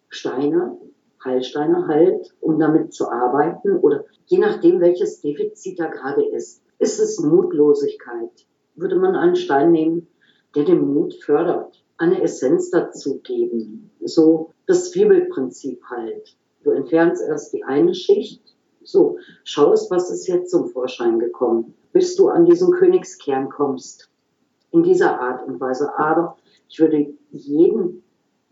Steine, 0.09 0.77
Heilsteine 1.25 1.87
halt, 1.87 2.33
um 2.41 2.59
damit 2.59 2.93
zu 2.93 3.11
arbeiten 3.11 3.77
oder 3.79 4.05
je 4.27 4.39
nachdem, 4.39 4.81
welches 4.81 5.21
Defizit 5.21 5.79
da 5.79 5.87
gerade 5.87 6.25
ist. 6.25 6.63
Ist 6.79 6.99
es 6.99 7.21
Mutlosigkeit? 7.21 8.47
Würde 8.75 8.97
man 8.97 9.15
einen 9.15 9.37
Stein 9.37 9.73
nehmen, 9.73 10.09
der 10.55 10.65
den 10.65 10.93
Mut 10.93 11.15
fördert, 11.15 11.85
eine 11.97 12.23
Essenz 12.23 12.71
dazu 12.71 13.21
geben. 13.23 13.91
So 14.01 14.51
das 14.67 14.91
Zwiebelprinzip 14.91 15.83
halt. 15.85 16.37
Du 16.65 16.71
entfernst 16.71 17.23
erst 17.23 17.53
die 17.53 17.65
eine 17.65 17.95
Schicht, 17.95 18.43
so, 18.85 19.19
schaust, 19.45 19.91
was 19.91 20.11
ist 20.11 20.27
jetzt 20.27 20.51
zum 20.51 20.69
Vorschein 20.69 21.19
gekommen, 21.19 21.75
bis 21.93 22.17
du 22.17 22.29
an 22.29 22.47
diesen 22.47 22.73
Königskern 22.73 23.49
kommst. 23.49 24.09
In 24.71 24.83
dieser 24.83 25.21
Art 25.21 25.47
und 25.47 25.61
Weise. 25.61 25.99
Aber 25.99 26.37
ich 26.69 26.81
würde 26.81 27.15
jeden 27.31 28.03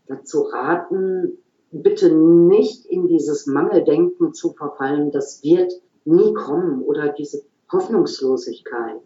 dazu 0.06 0.42
raten, 0.42 1.38
bitte 1.70 2.12
nicht 2.14 2.86
in 2.86 3.06
dieses 3.06 3.46
Mangeldenken 3.46 4.34
zu 4.34 4.52
verfallen, 4.52 5.10
das 5.10 5.42
wird 5.42 5.72
nie 6.04 6.32
kommen 6.34 6.82
oder 6.82 7.10
diese 7.10 7.42
Hoffnungslosigkeit. 7.70 9.00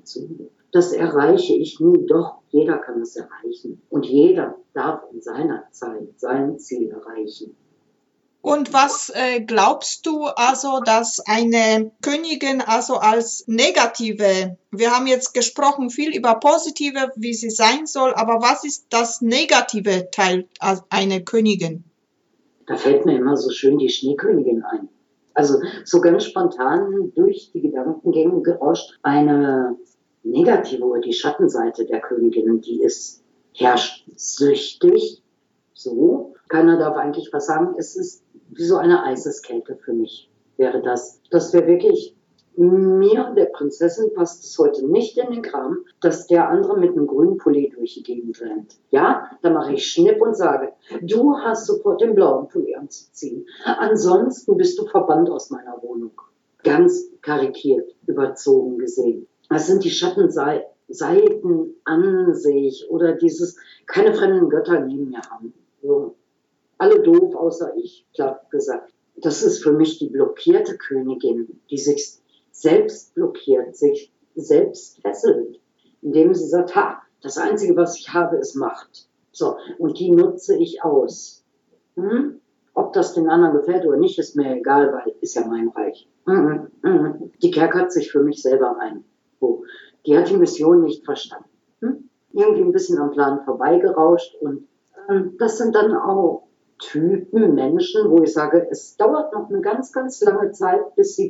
Das 0.73 0.93
erreiche 0.93 1.55
ich 1.55 1.79
nie, 1.81 2.07
doch 2.07 2.39
jeder 2.49 2.79
kann 2.79 3.01
es 3.01 3.17
erreichen 3.17 3.83
und 3.91 4.07
jeder 4.07 4.57
darf 4.73 5.03
in 5.13 5.21
seiner 5.21 5.65
Zeit 5.71 6.09
sein 6.17 6.59
Ziel 6.59 6.91
erreichen. 6.91 7.55
Und 8.41 8.75
was 8.75 9.11
äh, 9.15 9.41
glaubst 9.41 10.05
du 10.05 10.25
also, 10.27 10.81
dass 10.85 11.19
eine 11.27 11.93
Königin 12.03 12.61
also 12.61 12.97
als 12.97 13.45
negative, 13.47 14.59
wir 14.71 14.91
haben 14.91 15.07
jetzt 15.07 15.33
gesprochen 15.33 15.89
viel 15.89 16.15
über 16.15 16.35
positive, 16.35 17.11
wie 17.17 17.33
sie 17.33 17.49
sein 17.49 17.87
soll, 17.87 18.13
aber 18.13 18.43
was 18.43 18.65
ist 18.65 18.87
das 18.91 19.23
negative 19.23 20.11
Teil 20.11 20.47
einer 20.91 21.21
Königin? 21.21 21.85
Da 22.67 22.77
fällt 22.77 23.05
mir 23.07 23.17
immer 23.17 23.37
so 23.37 23.51
schön 23.51 23.79
die 23.79 23.89
Schneekönigin 23.89 24.63
ein. 24.63 24.89
Also 25.35 25.61
so 25.85 26.01
ganz 26.01 26.25
spontan 26.25 27.13
durch 27.15 27.51
die 27.53 27.61
Gedankengänge 27.61 28.41
gerauscht 28.43 28.99
eine 29.03 29.77
negative 30.23 30.85
oder 30.85 31.01
die 31.01 31.13
Schattenseite 31.13 31.85
der 31.87 32.01
Königin, 32.01 32.61
die 32.61 32.83
ist 32.83 33.23
herrschsüchtig, 33.55 35.23
so. 35.75 36.35
Keiner 36.49 36.79
darf 36.79 36.97
eigentlich 36.97 37.31
was 37.33 37.47
sagen. 37.47 37.75
Es 37.79 37.97
ist 37.97 38.25
wie 38.51 38.65
so 38.65 38.77
eine 38.77 39.03
Eiseskälte 39.03 39.77
für 39.77 39.93
mich 39.93 40.31
wäre 40.57 40.83
das. 40.83 41.21
Dass 41.31 41.53
wir 41.53 41.67
wirklich 41.67 42.15
mir, 42.57 43.33
der 43.37 43.47
Prinzessin, 43.47 44.13
passt 44.15 44.45
es 44.45 44.59
heute 44.59 44.87
nicht 44.87 45.19
in 45.19 45.31
den 45.31 45.43
Kram, 45.43 45.85
dass 46.01 46.27
der 46.27 46.49
andere 46.49 46.79
mit 46.79 46.93
einem 46.93 47.07
grünen 47.07 47.37
Pulli 47.39 47.73
durch 47.75 47.95
die 47.95 48.03
Gegend 48.03 48.41
rennt. 48.41 48.77
Ja, 48.91 49.31
da 49.43 49.51
mache 49.51 49.75
ich 49.75 49.87
Schnipp 49.87 50.21
und 50.21 50.37
sage, 50.37 50.73
du 51.03 51.37
hast 51.39 51.67
sofort 51.67 52.01
den 52.01 52.15
blauen 52.15 52.49
Pulli 52.49 52.75
anzuziehen. 52.75 53.47
Ansonsten 53.65 54.57
bist 54.57 54.79
du 54.79 54.87
verbannt 54.87 55.31
aus 55.31 55.51
meiner 55.51 55.83
Wohnung. 55.83 56.13
ganz 56.65 57.11
karikiert, 57.21 57.95
überzogen 58.07 58.79
gesehen. 58.79 59.29
Das 59.49 59.67
sind 59.67 59.85
die 59.85 59.91
Schattenseiten 59.91 60.65
an 61.85 62.35
sich 62.35 62.87
oder 62.91 63.13
dieses 63.13 63.57
keine 63.87 64.15
fremden 64.15 64.49
Götter 64.49 64.81
neben 64.81 65.11
mir 65.11 65.21
haben. 65.31 65.53
So. 65.83 66.17
Alle 66.79 67.01
doof, 67.01 67.37
außer 67.37 67.77
ich, 67.77 68.05
platt 68.15 68.51
gesagt. 68.51 68.93
Das 69.17 69.43
ist 69.43 69.63
für 69.63 69.73
mich 69.73 69.99
die 69.99 70.09
blockierte 70.09 70.77
Königin, 70.77 71.61
die 71.71 71.79
sich 71.79 72.19
selbst 72.55 73.15
blockiert, 73.15 73.77
sich 73.77 74.13
selbst 74.37 75.01
fesselt, 75.03 75.61
indem 76.03 76.35
sie 76.35 76.47
sagt, 76.47 76.75
ha, 76.77 77.03
das 77.21 77.37
Einzige, 77.37 77.77
was 77.77 77.99
ich 77.99 78.15
habe, 78.15 78.37
ist 78.37 78.55
Macht. 78.55 79.09
So, 79.33 79.57
und 79.79 79.99
die 79.99 80.11
nutze 80.11 80.57
ich 80.57 80.85
aus. 80.85 81.45
Hm? 81.97 82.41
Ob 82.73 82.93
das 82.93 83.15
den 83.15 83.29
anderen 83.29 83.57
gefällt 83.57 83.85
oder 83.87 83.97
nicht, 83.97 84.19
ist 84.19 84.37
mir 84.37 84.57
egal, 84.57 84.93
weil 84.93 85.15
ist 85.21 85.35
ja 85.35 85.47
mein 85.47 85.69
Reich. 85.69 86.09
Mhm, 86.27 86.69
mhm. 86.83 87.33
Die 87.43 87.51
kerkert 87.51 87.93
sich 87.93 88.11
für 88.11 88.23
mich 88.23 88.43
selber 88.43 88.77
ein. 88.79 89.05
Oh. 89.41 89.63
Die 90.07 90.17
hat 90.17 90.29
die 90.29 90.37
Mission 90.37 90.83
nicht 90.83 91.05
verstanden. 91.05 91.49
Hm? 91.81 92.09
Irgendwie 92.33 92.63
ein 92.63 92.73
bisschen 92.73 92.99
am 92.99 93.11
Plan 93.11 93.45
vorbeigerauscht 93.45 94.37
und 94.41 94.69
ähm, 95.09 95.37
das 95.39 95.59
sind 95.59 95.75
dann 95.75 95.97
auch 95.97 96.45
Typen, 96.79 97.55
Menschen, 97.55 98.11
wo 98.11 98.23
ich 98.23 98.33
sage, 98.33 98.67
es 98.71 98.97
dauert 98.97 99.33
noch 99.33 99.49
eine 99.49 99.61
ganz, 99.61 99.93
ganz 99.93 100.21
lange 100.21 100.53
Zeit, 100.53 100.95
bis 100.97 101.17
sie 101.17 101.29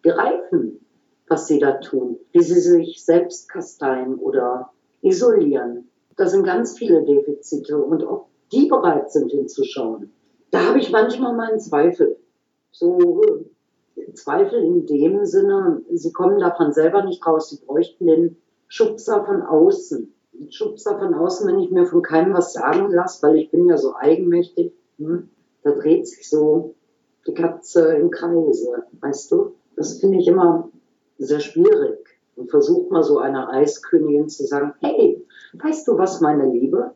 begreifen, 0.00 0.84
was 1.28 1.46
sie 1.46 1.58
da 1.58 1.72
tun, 1.72 2.18
wie 2.32 2.42
sie 2.42 2.60
sich 2.60 3.04
selbst 3.04 3.48
kasteien 3.48 4.16
oder 4.16 4.72
isolieren. 5.02 5.88
Da 6.16 6.26
sind 6.26 6.44
ganz 6.44 6.76
viele 6.78 7.04
Defizite 7.04 7.78
und 7.78 8.04
ob 8.04 8.28
die 8.52 8.66
bereit 8.66 9.10
sind 9.10 9.30
hinzuschauen, 9.30 10.12
da 10.50 10.66
habe 10.68 10.78
ich 10.78 10.92
manchmal 10.92 11.34
meinen 11.34 11.58
Zweifel. 11.58 12.18
So 12.70 13.22
äh, 13.96 14.12
Zweifel 14.12 14.62
in 14.62 14.86
dem 14.86 15.24
Sinne, 15.24 15.82
sie 15.90 16.12
kommen 16.12 16.38
davon 16.38 16.72
selber 16.72 17.02
nicht 17.04 17.26
raus, 17.26 17.48
sie 17.48 17.64
bräuchten 17.64 18.06
den 18.06 18.36
Schubser 18.68 19.24
von 19.24 19.42
außen. 19.42 20.14
Den 20.34 20.52
Schubser 20.52 20.98
von 20.98 21.14
außen, 21.14 21.48
wenn 21.48 21.60
ich 21.60 21.70
mir 21.70 21.86
von 21.86 22.02
keinem 22.02 22.34
was 22.34 22.52
sagen 22.52 22.90
lasse, 22.90 23.26
weil 23.26 23.36
ich 23.36 23.50
bin 23.50 23.66
ja 23.66 23.78
so 23.78 23.94
eigenmächtig, 23.96 24.72
hm, 24.98 25.30
da 25.62 25.72
dreht 25.72 26.06
sich 26.06 26.28
so 26.28 26.74
die 27.26 27.34
Katze 27.34 27.94
im 27.94 28.10
Kreise, 28.10 28.84
weißt 29.00 29.32
du? 29.32 29.54
Das 29.76 29.98
finde 29.98 30.18
ich 30.18 30.28
immer 30.28 30.68
sehr 31.18 31.40
schwierig. 31.40 31.98
Und 32.34 32.50
versucht 32.50 32.90
mal 32.90 33.02
so 33.02 33.18
einer 33.18 33.50
Eiskönigin 33.50 34.28
zu 34.28 34.46
sagen, 34.46 34.72
hey, 34.80 35.22
weißt 35.52 35.86
du 35.86 35.98
was, 35.98 36.20
meine 36.20 36.50
Liebe? 36.50 36.92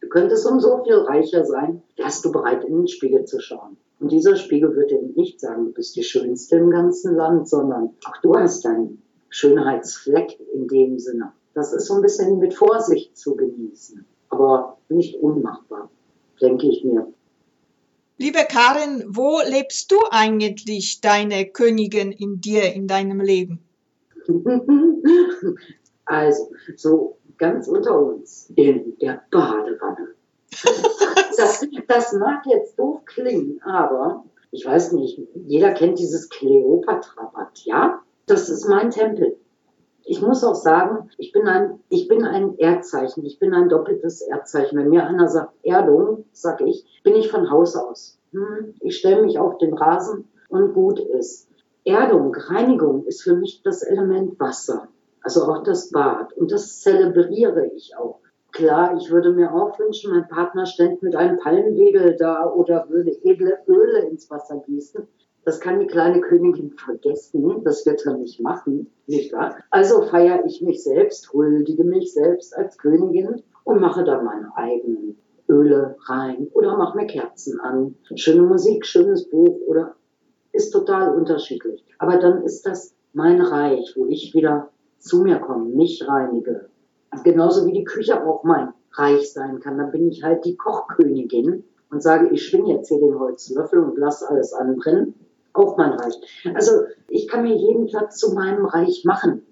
Du 0.00 0.08
könntest 0.08 0.46
um 0.46 0.60
so 0.60 0.82
viel 0.84 0.96
reicher 0.96 1.44
sein, 1.44 1.82
wärst 1.96 2.24
du 2.24 2.32
bereit, 2.32 2.64
in 2.64 2.78
den 2.78 2.88
Spiegel 2.88 3.24
zu 3.24 3.40
schauen. 3.40 3.76
Und 4.00 4.10
dieser 4.10 4.36
Spiegel 4.36 4.74
wird 4.74 4.90
dir 4.90 5.00
nicht 5.14 5.40
sagen, 5.40 5.66
du 5.66 5.72
bist 5.72 5.96
die 5.96 6.02
Schönste 6.02 6.56
im 6.56 6.70
ganzen 6.70 7.14
Land, 7.14 7.48
sondern 7.48 7.90
auch 8.04 8.16
du 8.20 8.34
hast 8.34 8.66
einen 8.66 9.02
Schönheitsfleck 9.30 10.38
in 10.52 10.68
dem 10.68 10.98
Sinne. 10.98 11.32
Das 11.54 11.72
ist 11.72 11.86
so 11.86 11.94
ein 11.94 12.02
bisschen 12.02 12.38
mit 12.38 12.52
Vorsicht 12.52 13.16
zu 13.16 13.36
genießen, 13.36 14.04
aber 14.28 14.76
nicht 14.88 15.22
unmachbar, 15.22 15.88
denke 16.40 16.66
ich 16.66 16.84
mir. 16.84 17.06
Liebe 18.16 18.46
Karin, 18.48 19.04
wo 19.08 19.40
lebst 19.40 19.90
du 19.90 19.96
eigentlich 20.10 21.00
deine 21.00 21.46
Königin 21.46 22.12
in 22.12 22.40
dir, 22.40 22.72
in 22.72 22.86
deinem 22.86 23.20
Leben? 23.20 23.58
also, 26.04 26.50
so 26.76 27.18
ganz 27.38 27.66
unter 27.66 27.98
uns 27.98 28.52
in 28.54 28.96
der 28.98 29.24
Badewanne. 29.30 30.14
Das, 31.36 31.66
das 31.88 32.12
mag 32.12 32.46
jetzt 32.46 32.78
doof 32.78 33.04
klingen, 33.06 33.60
aber 33.64 34.24
ich 34.52 34.64
weiß 34.64 34.92
nicht, 34.92 35.18
jeder 35.34 35.72
kennt 35.72 35.98
dieses 35.98 36.28
Kleopatra-Bad, 36.28 37.64
ja? 37.64 38.00
Das 38.26 38.48
ist 38.48 38.68
mein 38.68 38.90
Tempel. 38.92 39.36
Ich 40.04 40.20
muss 40.20 40.44
auch 40.44 40.54
sagen, 40.54 41.10
ich 41.18 41.32
bin 41.32 41.48
ein, 41.48 41.80
ich 41.88 42.08
bin 42.08 42.24
ein 42.24 42.58
Erdzeichen. 42.58 43.24
Ich 43.24 43.38
bin 43.38 43.54
ein 43.54 43.68
doppeltes 43.68 44.20
Erdzeichen. 44.20 44.78
Wenn 44.78 44.90
mir 44.90 45.06
einer 45.06 45.28
sagt 45.28 45.54
Erdung, 45.64 46.24
sag 46.32 46.60
ich, 46.60 46.84
bin 47.02 47.14
ich 47.14 47.30
von 47.30 47.50
Haus 47.50 47.76
aus. 47.76 48.18
Hm, 48.32 48.74
ich 48.80 48.98
stelle 48.98 49.22
mich 49.22 49.38
auf 49.38 49.58
den 49.58 49.74
Rasen 49.74 50.28
und 50.48 50.74
gut 50.74 51.00
ist. 51.00 51.48
Erdung, 51.84 52.34
Reinigung 52.34 53.04
ist 53.06 53.22
für 53.22 53.34
mich 53.34 53.62
das 53.62 53.82
Element 53.82 54.38
Wasser 54.40 54.88
also 55.24 55.44
auch 55.44 55.62
das 55.62 55.90
Bad. 55.90 56.34
Und 56.34 56.52
das 56.52 56.80
zelebriere 56.80 57.66
ich 57.74 57.96
auch. 57.96 58.20
Klar, 58.52 58.96
ich 58.96 59.10
würde 59.10 59.32
mir 59.32 59.52
auch 59.52 59.76
wünschen, 59.80 60.12
mein 60.12 60.28
Partner 60.28 60.64
stände 60.66 60.98
mit 61.00 61.16
einem 61.16 61.38
Palmwedel 61.38 62.16
da 62.16 62.46
oder 62.46 62.88
würde 62.88 63.10
edle 63.24 63.58
Öle 63.66 64.06
ins 64.10 64.30
Wasser 64.30 64.62
gießen. 64.64 65.08
Das 65.44 65.60
kann 65.60 65.80
die 65.80 65.86
kleine 65.86 66.20
Königin 66.20 66.70
vergessen. 66.70 67.62
Das 67.64 67.84
wird 67.84 68.04
er 68.06 68.16
nicht 68.16 68.40
machen, 68.40 68.90
nicht 69.06 69.32
wahr? 69.32 69.56
Also 69.70 70.02
feiere 70.02 70.44
ich 70.46 70.62
mich 70.62 70.82
selbst, 70.82 71.32
huldige 71.32 71.84
mich 71.84 72.12
selbst 72.14 72.56
als 72.56 72.78
Königin 72.78 73.42
und 73.64 73.80
mache 73.80 74.04
da 74.04 74.22
meine 74.22 74.56
eigenen 74.56 75.18
Öle 75.48 75.96
rein 76.06 76.48
oder 76.54 76.76
mache 76.78 76.96
mir 76.96 77.06
Kerzen 77.06 77.60
an. 77.60 77.94
Schöne 78.14 78.42
Musik, 78.42 78.86
schönes 78.86 79.28
Buch 79.28 79.60
oder 79.66 79.94
ist 80.52 80.70
total 80.70 81.14
unterschiedlich. 81.14 81.84
Aber 81.98 82.16
dann 82.16 82.42
ist 82.44 82.66
das 82.66 82.94
mein 83.12 83.40
Reich, 83.40 83.94
wo 83.96 84.06
ich 84.06 84.34
wieder 84.34 84.70
zu 84.98 85.22
mir 85.22 85.38
kommen, 85.38 85.76
mich 85.76 86.06
reinige. 86.08 86.68
Genauso 87.22 87.66
wie 87.66 87.72
die 87.72 87.84
Küche 87.84 88.26
auch 88.26 88.44
mein 88.44 88.72
Reich 88.92 89.32
sein 89.32 89.60
kann. 89.60 89.78
Dann 89.78 89.90
bin 89.90 90.08
ich 90.08 90.22
halt 90.22 90.44
die 90.44 90.56
Kochkönigin 90.56 91.64
und 91.90 92.02
sage, 92.02 92.30
ich 92.30 92.46
schwing 92.46 92.66
jetzt 92.66 92.88
hier 92.88 92.98
den 92.98 93.18
Holzlöffel 93.18 93.80
und 93.80 93.98
lasse 93.98 94.28
alles 94.28 94.52
anbrennen. 94.52 95.14
Auch 95.54 95.76
mein 95.76 95.92
Reich. 95.92 96.14
Also 96.54 96.72
ich 97.08 97.28
kann 97.28 97.44
mir 97.44 97.54
jeden 97.54 97.86
Platz 97.86 98.18
zu 98.18 98.34
meinem 98.34 98.66
Reich 98.66 99.04
machen, 99.04 99.46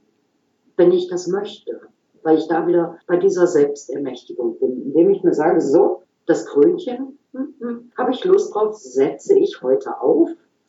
wenn 0.76 0.92
ich 0.92 1.08
das 1.08 1.28
möchte. 1.28 1.80
Weil 2.24 2.38
ich 2.38 2.46
da 2.46 2.66
wieder 2.66 2.98
bei 3.06 3.16
dieser 3.16 3.46
Selbstermächtigung 3.46 4.58
bin, 4.58 4.82
indem 4.82 5.10
ich 5.10 5.24
mir 5.24 5.34
sage, 5.34 5.60
so, 5.60 6.02
das 6.26 6.46
Krönchen, 6.46 7.18
hm, 7.32 7.54
hm, 7.58 7.92
habe 7.96 8.12
ich 8.12 8.24
Lust 8.24 8.54
drauf, 8.54 8.76
setze 8.76 9.38
ich 9.38 9.62
heute 9.62 10.00
auf. 10.00 10.28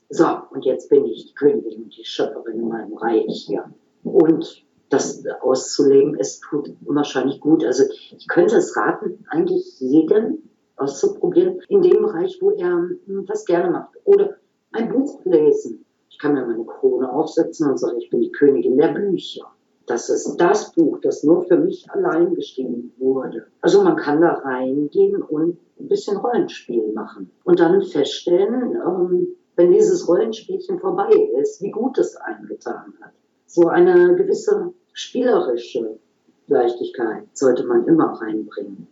So, 0.09 0.25
und 0.51 0.65
jetzt 0.65 0.89
bin 0.89 1.05
ich 1.05 1.27
die 1.27 1.33
Königin 1.33 1.83
und 1.83 1.97
die 1.97 2.05
Schöpferin 2.05 2.59
in 2.59 2.67
meinem 2.67 2.95
Reich 2.95 3.45
hier. 3.47 3.65
Und 4.03 4.63
das 4.89 5.23
auszuleben, 5.41 6.15
es 6.19 6.39
tut 6.39 6.71
unwahrscheinlich 6.85 7.39
gut. 7.39 7.65
Also 7.65 7.83
ich 8.15 8.27
könnte 8.27 8.57
es 8.57 8.77
raten, 8.77 9.25
eigentlich 9.29 9.79
jedem 9.79 10.43
auszuprobieren, 10.75 11.59
in 11.67 11.81
dem 11.81 12.03
Bereich, 12.03 12.37
wo 12.41 12.51
er 12.51 12.89
das 13.25 13.41
hm, 13.41 13.45
gerne 13.45 13.71
macht. 13.71 13.95
Oder 14.05 14.37
ein 14.73 14.91
Buch 14.91 15.23
lesen. 15.25 15.85
Ich 16.09 16.19
kann 16.19 16.33
mir 16.33 16.45
meine 16.45 16.65
Krone 16.65 17.11
aufsetzen 17.11 17.69
und 17.69 17.79
sagen, 17.79 17.97
ich 17.99 18.09
bin 18.09 18.21
die 18.21 18.31
Königin 18.31 18.77
der 18.77 18.89
Bücher. 18.89 19.47
Das 19.85 20.09
ist 20.09 20.37
das 20.37 20.73
Buch, 20.73 20.99
das 21.01 21.23
nur 21.23 21.43
für 21.43 21.57
mich 21.57 21.89
allein 21.91 22.35
geschrieben 22.35 22.93
wurde. 22.97 23.47
Also 23.61 23.83
man 23.83 23.97
kann 23.97 24.21
da 24.21 24.33
reingehen 24.33 25.21
und 25.21 25.57
ein 25.79 25.87
bisschen 25.87 26.17
Rollenspiel 26.17 26.93
machen 26.93 27.31
und 27.43 27.59
dann 27.59 27.81
feststellen, 27.81 28.75
ähm, 28.75 29.27
wenn 29.55 29.71
dieses 29.71 30.07
Rollenspielchen 30.07 30.79
vorbei 30.79 31.11
ist, 31.41 31.61
wie 31.61 31.71
gut 31.71 31.97
es 31.97 32.15
eingetan 32.15 32.93
hat. 33.01 33.11
So 33.45 33.67
eine 33.67 34.15
gewisse 34.15 34.73
spielerische 34.93 35.99
Leichtigkeit 36.47 37.25
sollte 37.33 37.65
man 37.65 37.85
immer 37.85 38.19
reinbringen. 38.21 38.87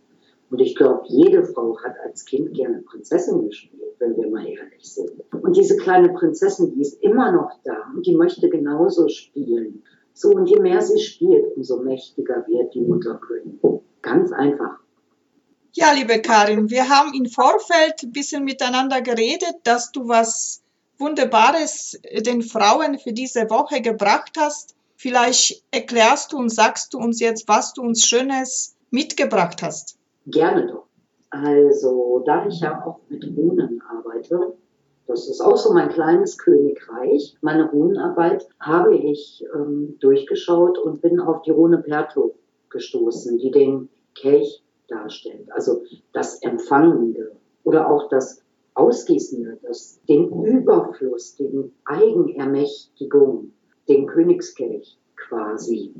Und 0.52 0.58
ich 0.58 0.76
glaube, 0.76 1.04
jede 1.08 1.46
Frau 1.46 1.78
hat 1.82 1.94
als 2.04 2.26
Kind 2.26 2.52
gerne 2.52 2.82
Prinzessin 2.82 3.48
gespielt, 3.48 3.94
wenn 3.98 4.14
wir 4.18 4.28
mal 4.28 4.46
ehrlich 4.46 4.84
sind. 4.84 5.10
Und 5.32 5.56
diese 5.56 5.78
kleine 5.78 6.10
Prinzessin, 6.10 6.74
die 6.74 6.82
ist 6.82 7.02
immer 7.02 7.32
noch 7.32 7.52
da 7.64 7.90
und 7.96 8.06
die 8.06 8.14
möchte 8.14 8.50
genauso 8.50 9.08
spielen. 9.08 9.82
So, 10.12 10.28
und 10.28 10.50
je 10.50 10.60
mehr 10.60 10.82
sie 10.82 11.00
spielt, 11.00 11.56
umso 11.56 11.80
mächtiger 11.80 12.44
wird 12.46 12.74
die 12.74 12.82
Mutterkönigin. 12.82 13.80
Ganz 14.02 14.30
einfach. 14.30 14.78
Ja, 15.72 15.92
liebe 15.92 16.20
Karin, 16.20 16.68
wir 16.68 16.90
haben 16.90 17.14
im 17.14 17.30
Vorfeld 17.30 18.02
ein 18.02 18.12
bisschen 18.12 18.44
miteinander 18.44 19.00
geredet, 19.00 19.54
dass 19.64 19.90
du 19.90 20.06
was 20.06 20.62
Wunderbares 20.98 21.98
den 22.26 22.42
Frauen 22.42 22.98
für 22.98 23.14
diese 23.14 23.48
Woche 23.48 23.80
gebracht 23.80 24.32
hast. 24.36 24.74
Vielleicht 24.96 25.64
erklärst 25.70 26.34
du 26.34 26.36
und 26.36 26.50
sagst 26.50 26.92
du 26.92 26.98
uns 26.98 27.20
jetzt, 27.20 27.48
was 27.48 27.72
du 27.72 27.80
uns 27.80 28.04
Schönes 28.04 28.76
mitgebracht 28.90 29.62
hast. 29.62 29.96
Gerne 30.26 30.66
doch. 30.66 30.86
Also, 31.30 32.22
da 32.26 32.46
ich 32.46 32.60
ja 32.60 32.84
auch 32.84 33.00
mit 33.08 33.24
Runen 33.36 33.80
arbeite, 33.88 34.54
das 35.06 35.28
ist 35.28 35.40
auch 35.40 35.56
so 35.56 35.72
mein 35.72 35.88
kleines 35.88 36.38
Königreich. 36.38 37.36
Meine 37.40 37.70
Runenarbeit 37.70 38.46
habe 38.60 38.96
ich 38.96 39.44
ähm, 39.54 39.96
durchgeschaut 40.00 40.78
und 40.78 41.02
bin 41.02 41.20
auf 41.20 41.42
die 41.42 41.50
Rune 41.50 41.78
Perto 41.78 42.34
gestoßen, 42.70 43.38
die 43.38 43.50
den 43.50 43.88
Kelch 44.14 44.62
darstellt. 44.88 45.50
Also 45.52 45.82
das 46.12 46.40
Empfangende 46.42 47.32
oder 47.64 47.90
auch 47.90 48.08
das 48.08 48.42
Ausgießende, 48.74 49.58
das, 49.62 50.00
den 50.08 50.30
Überfluss, 50.44 51.36
die 51.36 51.70
Eigenermächtigung 51.84 53.52
den 53.88 54.06
Königskelch 54.06 54.98
quasi. 55.16 55.92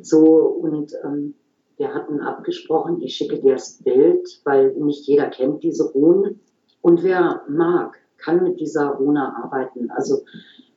So, 0.00 0.24
und 0.24 0.92
ähm, 1.04 1.34
wir 1.76 1.94
hatten 1.94 2.20
abgesprochen, 2.20 3.00
ich 3.02 3.16
schicke 3.16 3.40
dir 3.40 3.54
das 3.54 3.82
Bild, 3.82 4.40
weil 4.44 4.74
nicht 4.74 5.06
jeder 5.06 5.26
kennt 5.26 5.62
diese 5.62 5.90
Rune. 5.92 6.36
Und 6.80 7.02
wer 7.02 7.42
mag, 7.48 7.96
kann 8.18 8.42
mit 8.42 8.60
dieser 8.60 8.90
Rune 8.90 9.36
arbeiten. 9.36 9.90
Also 9.90 10.22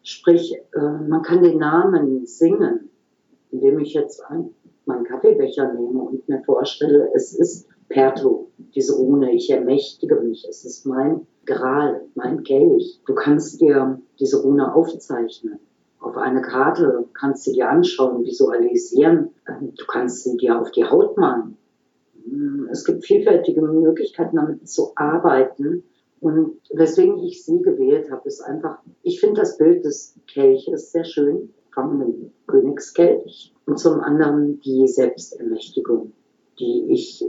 Sprich, 0.10 0.56
äh, 0.74 0.80
man 0.80 1.22
kann 1.22 1.44
den 1.44 1.58
Namen 1.58 2.26
singen, 2.26 2.90
indem 3.52 3.80
ich 3.80 3.94
jetzt 3.94 4.24
meinen 4.86 5.04
Kaffeebecher 5.04 5.74
nehme 5.74 6.02
und 6.02 6.30
mir 6.30 6.42
vorstelle, 6.46 7.10
es 7.14 7.38
ist 7.38 7.68
Perto, 7.90 8.50
diese 8.74 8.96
Rune, 8.96 9.34
ich 9.34 9.50
ermächtige 9.50 10.16
mich, 10.22 10.48
es 10.48 10.64
ist 10.64 10.86
mein 10.86 11.28
Gral, 11.46 12.06
mein 12.16 12.44
Kelch. 12.44 13.02
Du 13.06 13.16
kannst 13.16 13.60
dir 13.60 14.02
diese 14.18 14.42
Rune 14.44 14.74
aufzeichnen. 14.74 15.60
Auf 16.00 16.16
eine 16.18 16.42
Karte 16.42 17.06
kannst 17.14 17.48
du 17.48 17.52
dir 17.52 17.70
anschauen, 17.70 18.24
visualisieren. 18.24 19.30
Ähm, 19.48 19.74
du 19.76 19.86
kannst 19.86 20.24
sie 20.24 20.38
dir 20.38 20.60
auf 20.60 20.72
die 20.72 20.86
Haut 20.86 21.18
malen. 21.18 21.58
Hm, 22.24 22.70
es 22.72 22.86
gibt 22.86 23.06
vielfältige 23.06 23.62
Möglichkeiten, 23.62 24.36
damit 24.36 24.68
zu 24.68 24.92
arbeiten. 24.96 25.84
Und 26.20 26.60
weswegen 26.72 27.20
ich 27.20 27.44
sie 27.44 27.62
gewählt 27.62 28.12
habe, 28.12 28.28
ist 28.28 28.42
einfach, 28.42 28.80
ich 29.04 29.20
finde 29.20 29.42
das 29.42 29.58
Bild 29.58 29.86
des 29.86 30.16
Kelches 30.28 30.92
sehr 30.92 31.06
schön, 31.06 31.54
vom 31.74 32.32
Königskelch. 32.48 33.54
Und 33.66 33.78
zum 33.78 34.00
anderen 34.00 34.60
die 34.62 34.88
Selbstermächtigung, 34.88 36.14
die 36.60 36.88
ich 36.90 37.24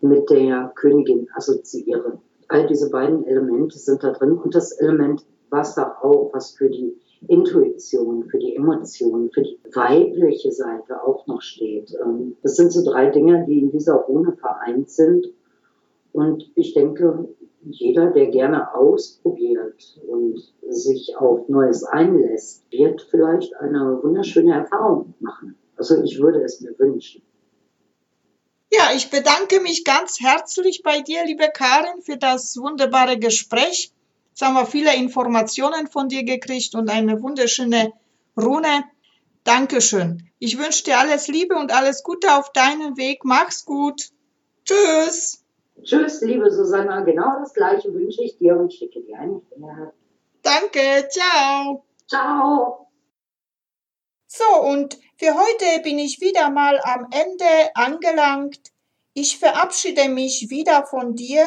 mit 0.00 0.28
der 0.28 0.72
Königin 0.74 1.28
assoziiere. 1.34 2.18
All 2.48 2.66
diese 2.66 2.90
beiden 2.90 3.24
Elemente 3.26 3.78
sind 3.78 4.04
da 4.04 4.12
drin 4.12 4.32
und 4.32 4.54
das 4.54 4.72
Element 4.72 5.24
Wasser 5.50 6.04
auch, 6.04 6.30
was 6.32 6.50
für 6.50 6.68
die 6.68 6.96
Intuition, 7.28 8.28
für 8.28 8.38
die 8.38 8.56
Emotionen, 8.56 9.30
für 9.30 9.42
die 9.42 9.58
weibliche 9.74 10.52
Seite 10.52 11.02
auch 11.02 11.26
noch 11.26 11.42
steht. 11.42 11.94
Ähm, 12.04 12.36
das 12.42 12.56
sind 12.56 12.72
so 12.72 12.84
drei 12.84 13.10
Dinge, 13.10 13.44
die 13.48 13.60
in 13.60 13.70
dieser 13.70 13.94
Rune 13.94 14.32
vereint 14.32 14.90
sind. 14.90 15.26
Und 16.12 16.50
ich 16.54 16.74
denke, 16.74 17.28
jeder, 17.62 18.10
der 18.10 18.26
gerne 18.26 18.74
ausprobiert 18.74 20.00
und 20.06 20.40
sich 20.68 21.16
auf 21.16 21.48
Neues 21.48 21.84
einlässt, 21.84 22.64
wird 22.70 23.02
vielleicht 23.02 23.54
eine 23.56 24.00
wunderschöne 24.02 24.54
Erfahrung 24.54 25.14
machen. 25.20 25.56
Also 25.76 26.02
ich 26.02 26.20
würde 26.20 26.42
es 26.42 26.60
mir 26.60 26.78
wünschen. 26.78 27.22
Ja, 28.72 28.90
ich 28.94 29.10
bedanke 29.10 29.60
mich 29.60 29.84
ganz 29.84 30.20
herzlich 30.20 30.82
bei 30.82 31.00
dir, 31.00 31.24
liebe 31.24 31.48
Karin, 31.52 32.02
für 32.02 32.16
das 32.16 32.56
wunderbare 32.56 33.18
Gespräch. 33.18 33.92
Jetzt 34.34 34.42
haben 34.42 34.54
wir 34.54 34.66
viele 34.66 34.96
Informationen 34.96 35.86
von 35.86 36.08
dir 36.08 36.24
gekriegt 36.24 36.74
und 36.74 36.90
eine 36.90 37.22
wunderschöne 37.22 37.92
Rune. 38.36 38.82
Dankeschön. 39.44 40.28
Ich 40.40 40.58
wünsche 40.58 40.82
dir 40.82 40.98
alles 40.98 41.28
Liebe 41.28 41.54
und 41.54 41.72
alles 41.72 42.02
Gute 42.02 42.36
auf 42.36 42.50
deinem 42.50 42.96
Weg. 42.96 43.20
Mach's 43.24 43.64
gut. 43.64 44.10
Tschüss. 44.64 45.44
Tschüss, 45.84 46.20
liebe 46.22 46.50
Susanna. 46.50 47.02
Genau 47.02 47.38
das 47.38 47.54
Gleiche 47.54 47.94
wünsche 47.94 48.24
ich 48.24 48.36
dir 48.36 48.56
und 48.56 48.74
schicke 48.74 49.02
dir 49.02 49.20
ein 49.20 49.40
Herz. 49.62 49.94
Danke. 50.42 51.08
Ciao. 51.10 51.84
Ciao. 52.08 52.88
So, 54.26 54.62
und 54.62 54.98
für 55.16 55.32
heute 55.32 55.80
bin 55.84 56.00
ich 56.00 56.20
wieder 56.20 56.50
mal 56.50 56.80
am 56.82 57.06
Ende 57.12 57.70
angelangt. 57.74 58.72
Ich 59.12 59.38
verabschiede 59.38 60.08
mich 60.08 60.50
wieder 60.50 60.86
von 60.86 61.14
dir. 61.14 61.46